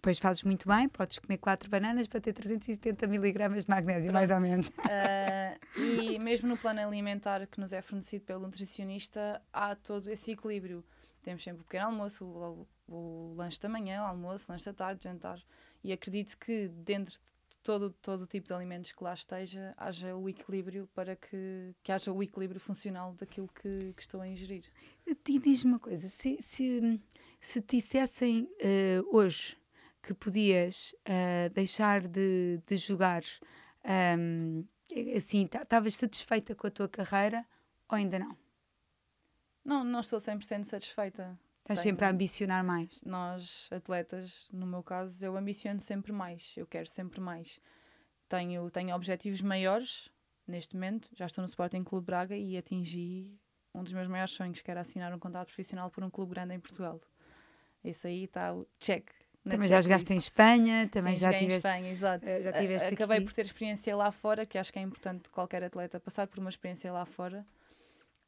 Pois 0.02 0.20
fazes 0.20 0.44
muito 0.44 0.68
bem, 0.68 0.90
podes 0.90 1.20
comer 1.20 1.38
quatro 1.38 1.70
bananas 1.70 2.08
para 2.08 2.20
ter 2.20 2.34
370 2.34 3.08
miligramas 3.08 3.64
de 3.64 3.70
magnésio, 3.70 4.12
Pronto. 4.12 4.14
mais 4.14 4.32
ou 4.32 4.40
menos. 4.40 4.68
Uh, 4.70 5.80
e 5.80 6.20
mesmo 6.20 6.48
no 6.48 6.58
plano 6.58 6.82
alimentar 6.82 7.46
que 7.48 7.60
nos 7.60 7.72
é 7.74 7.82
fornecido 7.82 8.26
pelo 8.26 8.42
nutricionista, 8.42 9.42
há 9.52 9.76
todo 9.76 10.10
esse 10.10 10.32
equilíbrio. 10.32 10.84
Temos 11.22 11.44
sempre 11.44 11.62
o 11.62 11.64
pequeno 11.64 11.86
almoço, 11.86 12.26
o, 12.26 12.68
o, 12.88 13.32
o 13.32 13.34
lanche 13.36 13.60
da 13.62 13.70
manhã, 13.70 14.02
o 14.04 14.06
almoço, 14.08 14.52
lanche 14.52 14.66
da 14.66 14.74
tarde, 14.74 15.04
jantar. 15.04 15.40
E 15.84 15.94
acredito 15.94 16.38
que 16.38 16.68
dentro 16.68 17.14
de 17.14 17.20
todo, 17.64 17.92
todo 18.02 18.22
o 18.22 18.28
tipo 18.28 18.46
de 18.46 18.54
alimentos 18.54 18.92
que 18.92 19.04
lá 19.04 19.14
esteja, 19.14 19.74
haja 19.78 20.16
o 20.16 20.30
equilíbrio 20.30 20.88
para 20.94 21.16
que, 21.16 21.74
que 21.82 21.92
haja 21.92 22.12
o 22.12 22.22
equilíbrio 22.22 22.60
funcional 22.60 23.14
daquilo 23.14 23.48
que, 23.48 23.94
que 23.94 24.02
estou 24.02 24.22
a 24.22 24.28
ingerir. 24.28 24.66
E 25.08 25.40
diz-me 25.40 25.72
uma 25.72 25.80
coisa, 25.80 26.08
se, 26.10 26.38
se, 26.42 27.02
se 27.40 27.62
te 27.62 27.78
dissessem 27.78 28.44
uh, 28.44 29.16
hoje 29.16 29.58
que 30.02 30.14
podias 30.14 30.94
uh, 31.08 31.50
deixar 31.54 32.06
de, 32.06 32.62
de 32.68 32.76
jogar, 32.76 33.24
um, 34.20 34.66
assim, 35.16 35.46
estavas 35.46 35.96
satisfeita 35.96 36.54
com 36.54 36.68
a 36.68 36.72
tua 36.72 36.90
carreira 36.90 37.46
ou 37.90 37.96
ainda 37.96 38.20
não? 38.20 38.38
Não, 39.64 39.84
não 39.84 40.02
estou 40.02 40.20
100% 40.20 40.66
satisfeita. 40.66 41.40
Estás 41.64 41.82
Tenho, 41.82 41.94
sempre 41.96 42.06
a 42.06 42.10
ambicionar 42.10 42.62
mais? 42.62 43.00
Nós, 43.06 43.70
atletas, 43.72 44.50
no 44.52 44.68
meu 44.68 44.84
caso, 44.84 45.26
eu 45.26 45.38
ambiciono 45.38 45.80
sempre 45.80 46.12
mais, 46.12 46.54
eu 46.58 46.68
quero 46.68 46.88
sempre 46.88 47.22
mais. 47.22 47.58
Tenho, 48.28 48.70
tenho 48.70 48.94
objetivos 48.94 49.42
maiores 49.42 50.10
neste 50.46 50.76
momento, 50.76 51.08
já 51.14 51.26
estou 51.26 51.42
no 51.42 51.48
Sporting 51.48 51.84
Clube 51.86 52.06
Braga 52.06 52.36
e 52.36 52.58
atingi 52.58 53.40
um 53.74 53.82
dos 53.82 53.94
meus 53.94 54.10
maiores 54.10 54.34
sonhos, 54.34 54.60
que 54.60 54.70
era 54.70 54.82
assinar 54.82 55.14
um 55.14 55.20
contrato 55.20 55.48
profissional 55.48 55.90
por 55.90 56.04
um 56.04 56.10
clube 56.10 56.34
grande 56.34 56.54
em 56.54 56.60
Portugal. 56.60 57.00
Esse 57.82 58.08
aí 58.08 58.26
está 58.26 58.54
o 58.54 58.68
check. 58.78 59.10
Também 59.44 59.70
já 59.70 59.82
jogaste 59.82 60.14
em 60.14 60.18
Espanha, 60.18 60.90
também 60.90 61.16
Sim, 61.16 61.22
já 61.22 61.34
tiveste. 61.34 61.54
em 61.54 61.58
Espanha, 61.58 61.92
exato. 61.92 62.26
Uh, 62.26 62.44
já 62.44 62.54
tiveste 62.54 62.94
Acabei 62.94 63.18
aqui. 63.18 63.26
por 63.26 63.34
ter 63.34 63.46
experiência 63.46 63.96
lá 63.96 64.12
fora, 64.12 64.46
que 64.46 64.58
acho 64.58 64.72
que 64.72 64.80
é 64.80 64.82
importante 64.82 65.30
qualquer 65.30 65.64
atleta 65.64 66.00
passar 66.00 66.28
por 66.28 66.40
uma 66.40 66.50
experiência 66.50 66.92
lá 66.92 67.06
fora. 67.06 67.46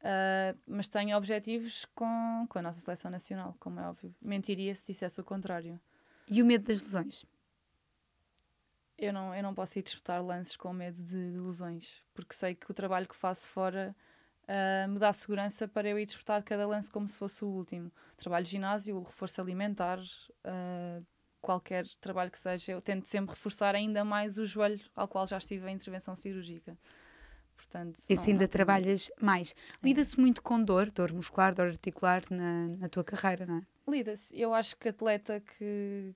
Uh, 0.06 0.56
mas 0.68 0.86
tenho 0.86 1.16
objetivos 1.16 1.84
com, 1.86 2.46
com 2.48 2.58
a 2.60 2.62
nossa 2.62 2.78
seleção 2.78 3.10
nacional, 3.10 3.56
como 3.58 3.80
é 3.80 3.88
óbvio. 3.88 4.14
Mentiria 4.22 4.72
se 4.76 4.86
dissesse 4.86 5.20
o 5.20 5.24
contrário. 5.24 5.80
E 6.28 6.40
o 6.40 6.46
medo 6.46 6.64
das 6.64 6.80
lesões? 6.80 7.24
Eu 8.96 9.12
não, 9.12 9.34
eu 9.34 9.42
não 9.42 9.52
posso 9.52 9.78
ir 9.80 9.82
disputar 9.82 10.22
lances 10.24 10.56
com 10.56 10.72
medo 10.72 11.02
de, 11.02 11.32
de 11.32 11.38
lesões, 11.38 12.02
porque 12.14 12.34
sei 12.34 12.54
que 12.54 12.70
o 12.70 12.74
trabalho 12.74 13.08
que 13.08 13.16
faço 13.16 13.48
fora 13.48 13.94
uh, 14.44 14.88
me 14.88 14.98
dá 15.00 15.12
segurança 15.12 15.66
para 15.66 15.88
eu 15.88 15.98
ir 15.98 16.06
disputar 16.06 16.40
cada 16.44 16.66
lance 16.66 16.88
como 16.88 17.08
se 17.08 17.18
fosse 17.18 17.44
o 17.44 17.48
último. 17.48 17.90
Trabalho 18.16 18.44
de 18.44 18.52
ginásio, 18.52 19.02
reforço 19.02 19.40
alimentar, 19.40 19.98
uh, 19.98 21.04
qualquer 21.40 21.84
trabalho 22.00 22.30
que 22.30 22.38
seja, 22.38 22.72
eu 22.72 22.80
tento 22.80 23.06
sempre 23.06 23.34
reforçar 23.34 23.74
ainda 23.74 24.04
mais 24.04 24.38
o 24.38 24.46
joelho 24.46 24.80
ao 24.94 25.08
qual 25.08 25.26
já 25.26 25.36
estive 25.36 25.66
a 25.66 25.70
intervenção 25.70 26.14
cirúrgica. 26.14 26.78
Portanto, 27.66 27.98
e 28.08 28.14
assim 28.14 28.32
ainda 28.32 28.46
trabalhas 28.46 29.10
mais. 29.20 29.54
Lida-se 29.82 30.18
muito 30.18 30.40
com 30.40 30.62
dor, 30.62 30.90
dor 30.92 31.12
muscular, 31.12 31.52
dor 31.52 31.66
articular 31.66 32.22
na, 32.30 32.68
na 32.68 32.88
tua 32.88 33.02
carreira, 33.02 33.44
não 33.44 33.58
é? 33.58 33.62
Lida-se. 33.90 34.38
Eu 34.38 34.54
acho 34.54 34.76
que 34.76 34.88
atleta 34.88 35.40
que, 35.40 36.14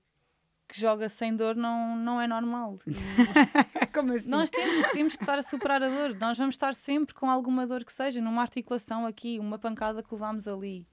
que 0.67 0.79
joga 0.79 1.09
sem 1.09 1.35
dor 1.35 1.55
não, 1.55 1.95
não 1.97 2.21
é 2.21 2.27
normal. 2.27 2.77
Como 3.93 4.13
assim? 4.13 4.29
Nós 4.29 4.49
temos, 4.49 4.91
temos 4.93 5.17
que 5.17 5.23
estar 5.23 5.37
a 5.37 5.43
superar 5.43 5.83
a 5.83 5.89
dor. 5.89 6.17
Nós 6.17 6.37
vamos 6.37 6.55
estar 6.55 6.73
sempre 6.73 7.13
com 7.13 7.29
alguma 7.29 7.67
dor 7.67 7.83
que 7.83 7.91
seja, 7.91 8.21
numa 8.21 8.41
articulação 8.41 9.05
aqui, 9.05 9.37
uma 9.37 9.59
pancada 9.59 10.01
que 10.01 10.13
levamos 10.13 10.47
ali. 10.47 10.87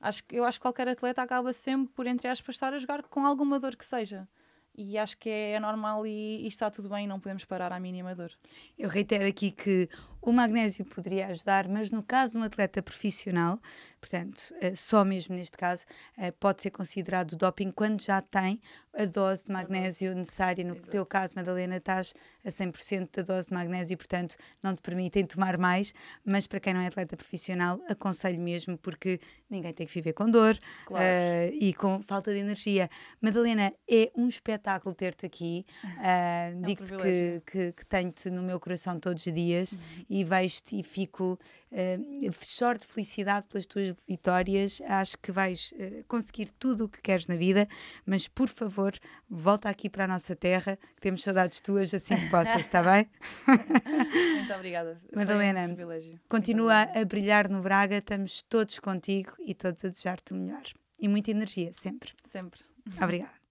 Acho, 0.00 0.22
eu 0.32 0.44
acho 0.44 0.58
que 0.58 0.62
qualquer 0.62 0.88
atleta 0.88 1.22
acaba 1.22 1.52
sempre 1.52 1.92
por, 1.94 2.08
entre 2.08 2.26
aspas, 2.26 2.56
estar 2.56 2.74
a 2.74 2.78
jogar 2.78 3.04
com 3.04 3.24
alguma 3.24 3.60
dor 3.60 3.76
que 3.76 3.84
seja. 3.84 4.28
E 4.74 4.96
acho 4.96 5.18
que 5.18 5.28
é, 5.28 5.60
normal 5.60 6.06
e, 6.06 6.44
e 6.44 6.46
está 6.46 6.70
tudo 6.70 6.88
bem, 6.88 7.06
não 7.06 7.20
podemos 7.20 7.44
parar 7.44 7.72
à 7.72 7.78
mínima 7.80 8.14
dor. 8.14 8.32
Eu 8.78 8.88
reitero 8.88 9.26
aqui 9.26 9.50
que 9.50 9.88
O 10.22 10.30
magnésio 10.30 10.84
poderia 10.84 11.26
ajudar, 11.26 11.66
mas 11.66 11.90
no 11.90 12.00
caso 12.00 12.34
de 12.34 12.38
um 12.38 12.42
atleta 12.44 12.80
profissional, 12.80 13.58
portanto, 14.00 14.54
uh, 14.62 14.76
só 14.76 15.04
mesmo 15.04 15.34
neste 15.34 15.56
caso, 15.56 15.84
uh, 16.16 16.32
pode 16.38 16.62
ser 16.62 16.70
considerado 16.70 17.36
doping 17.36 17.72
quando 17.72 18.00
já 18.00 18.22
tem 18.22 18.60
a 18.94 19.04
dose 19.04 19.44
de 19.44 19.52
magnésio 19.52 20.14
necessária. 20.14 20.64
No 20.64 20.74
Exato. 20.74 20.90
teu 20.90 21.06
caso, 21.06 21.34
Madalena, 21.34 21.76
estás 21.76 22.14
a 22.44 22.48
100% 22.48 23.16
da 23.16 23.22
dose 23.22 23.48
de 23.48 23.54
magnésio, 23.54 23.96
portanto, 23.96 24.36
não 24.62 24.76
te 24.76 24.82
permitem 24.82 25.24
tomar 25.26 25.56
mais, 25.58 25.92
mas 26.24 26.46
para 26.46 26.60
quem 26.60 26.74
não 26.74 26.80
é 26.80 26.86
atleta 26.86 27.16
profissional, 27.16 27.80
aconselho 27.88 28.40
mesmo, 28.40 28.76
porque 28.78 29.18
ninguém 29.48 29.72
tem 29.72 29.86
que 29.86 29.94
viver 29.94 30.12
com 30.12 30.30
dor 30.30 30.58
claro. 30.86 31.04
uh, 31.04 31.54
e 31.54 31.74
com 31.74 32.02
falta 32.02 32.32
de 32.32 32.38
energia. 32.38 32.88
Madalena, 33.20 33.72
é 33.90 34.10
um 34.14 34.28
espetáculo 34.28 34.94
ter-te 34.94 35.26
aqui. 35.26 35.64
Uh, 35.82 35.88
é 36.02 36.52
um 36.54 36.62
Digo-te 36.62 36.92
que, 36.92 37.42
que, 37.46 37.72
que 37.72 37.86
tenho-te 37.86 38.30
no 38.30 38.42
meu 38.42 38.60
coração 38.60 39.00
todos 39.00 39.24
os 39.24 39.32
dias 39.32 39.72
uhum. 39.72 40.11
E 40.12 40.24
vejo-te 40.24 40.78
e 40.78 40.82
fico 40.82 41.38
uh, 41.70 42.32
choro 42.44 42.78
de 42.78 42.86
felicidade 42.86 43.46
pelas 43.46 43.64
tuas 43.64 43.94
vitórias. 44.06 44.82
Acho 44.84 45.16
que 45.16 45.32
vais 45.32 45.72
uh, 45.72 46.04
conseguir 46.06 46.50
tudo 46.58 46.84
o 46.84 46.88
que 46.88 47.00
queres 47.00 47.26
na 47.26 47.34
vida, 47.34 47.66
mas 48.04 48.28
por 48.28 48.50
favor, 48.50 48.92
volta 49.30 49.70
aqui 49.70 49.88
para 49.88 50.04
a 50.04 50.08
nossa 50.08 50.36
terra, 50.36 50.76
que 50.76 51.00
temos 51.00 51.22
saudades 51.22 51.62
tuas 51.62 51.94
assim 51.94 52.14
que 52.14 52.28
possas, 52.28 52.60
está 52.60 52.82
bem? 52.82 53.08
Muito 54.36 54.52
obrigada. 54.52 54.98
Madalena, 55.16 55.66
um 55.66 56.18
continua 56.28 56.82
a 56.94 57.04
brilhar 57.06 57.48
no 57.48 57.62
Braga, 57.62 57.96
estamos 57.96 58.42
todos 58.42 58.78
contigo 58.78 59.32
e 59.38 59.54
todos 59.54 59.82
a 59.82 59.88
desejar-te 59.88 60.34
o 60.34 60.36
melhor. 60.36 60.64
E 61.00 61.08
muita 61.08 61.30
energia, 61.30 61.72
sempre. 61.72 62.12
Sempre. 62.28 62.60
Obrigada. 63.00 63.41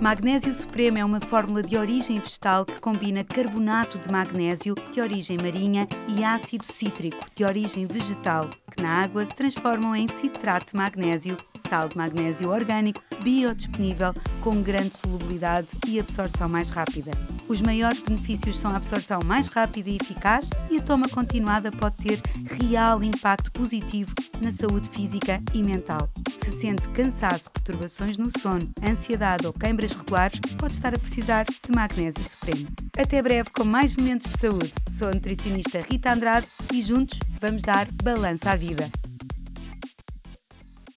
Magnésio 0.00 0.52
Supremo 0.52 0.98
é 0.98 1.04
uma 1.04 1.20
fórmula 1.20 1.62
de 1.62 1.76
origem 1.76 2.20
vegetal 2.20 2.66
que 2.66 2.78
combina 2.78 3.24
carbonato 3.24 3.98
de 3.98 4.10
magnésio, 4.10 4.74
de 4.92 5.00
origem 5.00 5.38
marinha, 5.38 5.88
e 6.06 6.22
ácido 6.22 6.64
cítrico, 6.64 7.24
de 7.34 7.44
origem 7.44 7.86
vegetal, 7.86 8.50
que 8.76 8.82
na 8.82 9.02
água 9.02 9.24
se 9.24 9.34
transformam 9.34 9.96
em 9.96 10.06
citrato 10.08 10.72
de 10.72 10.76
magnésio, 10.76 11.36
sal 11.56 11.88
de 11.88 11.96
magnésio 11.96 12.50
orgânico, 12.50 13.02
biodisponível, 13.22 14.14
com 14.42 14.62
grande 14.62 14.94
solubilidade 14.96 15.68
e 15.88 15.98
absorção 15.98 16.48
mais 16.48 16.70
rápida. 16.70 17.12
Os 17.48 17.62
maiores 17.62 18.00
benefícios 18.00 18.58
são 18.58 18.70
a 18.72 18.76
absorção 18.76 19.20
mais 19.24 19.48
rápida 19.48 19.88
e 19.88 19.96
eficaz 19.96 20.50
e 20.70 20.78
a 20.78 20.82
toma 20.82 21.08
continuada 21.08 21.70
pode 21.72 21.96
ter 21.96 22.20
real 22.60 23.02
impacto 23.02 23.50
positivo 23.52 24.12
na 24.40 24.52
saúde 24.52 24.90
física 24.90 25.40
e 25.54 25.62
mental. 25.62 26.10
Se 26.44 26.52
sente 26.52 26.88
cansaço, 26.90 27.50
perturbações 27.50 28.18
no 28.18 28.30
sono, 28.38 28.68
ansiedade 28.82 29.46
ou 29.46 29.52
queimbras 29.52 29.92
regulares, 29.92 30.38
pode 30.58 30.74
estar 30.74 30.94
a 30.94 30.98
precisar 30.98 31.44
de 31.44 31.74
magnésio 31.74 32.22
supremo. 32.22 32.68
Até 32.96 33.22
breve 33.22 33.50
com 33.50 33.64
mais 33.64 33.96
momentos 33.96 34.30
de 34.30 34.38
saúde. 34.38 34.72
Sou 34.92 35.08
a 35.08 35.12
nutricionista 35.12 35.80
Rita 35.80 36.12
Andrade 36.12 36.46
e 36.72 36.80
juntos 36.80 37.18
vamos 37.40 37.62
dar 37.62 37.88
balança 38.02 38.50
à 38.50 38.56
vida. 38.66 38.90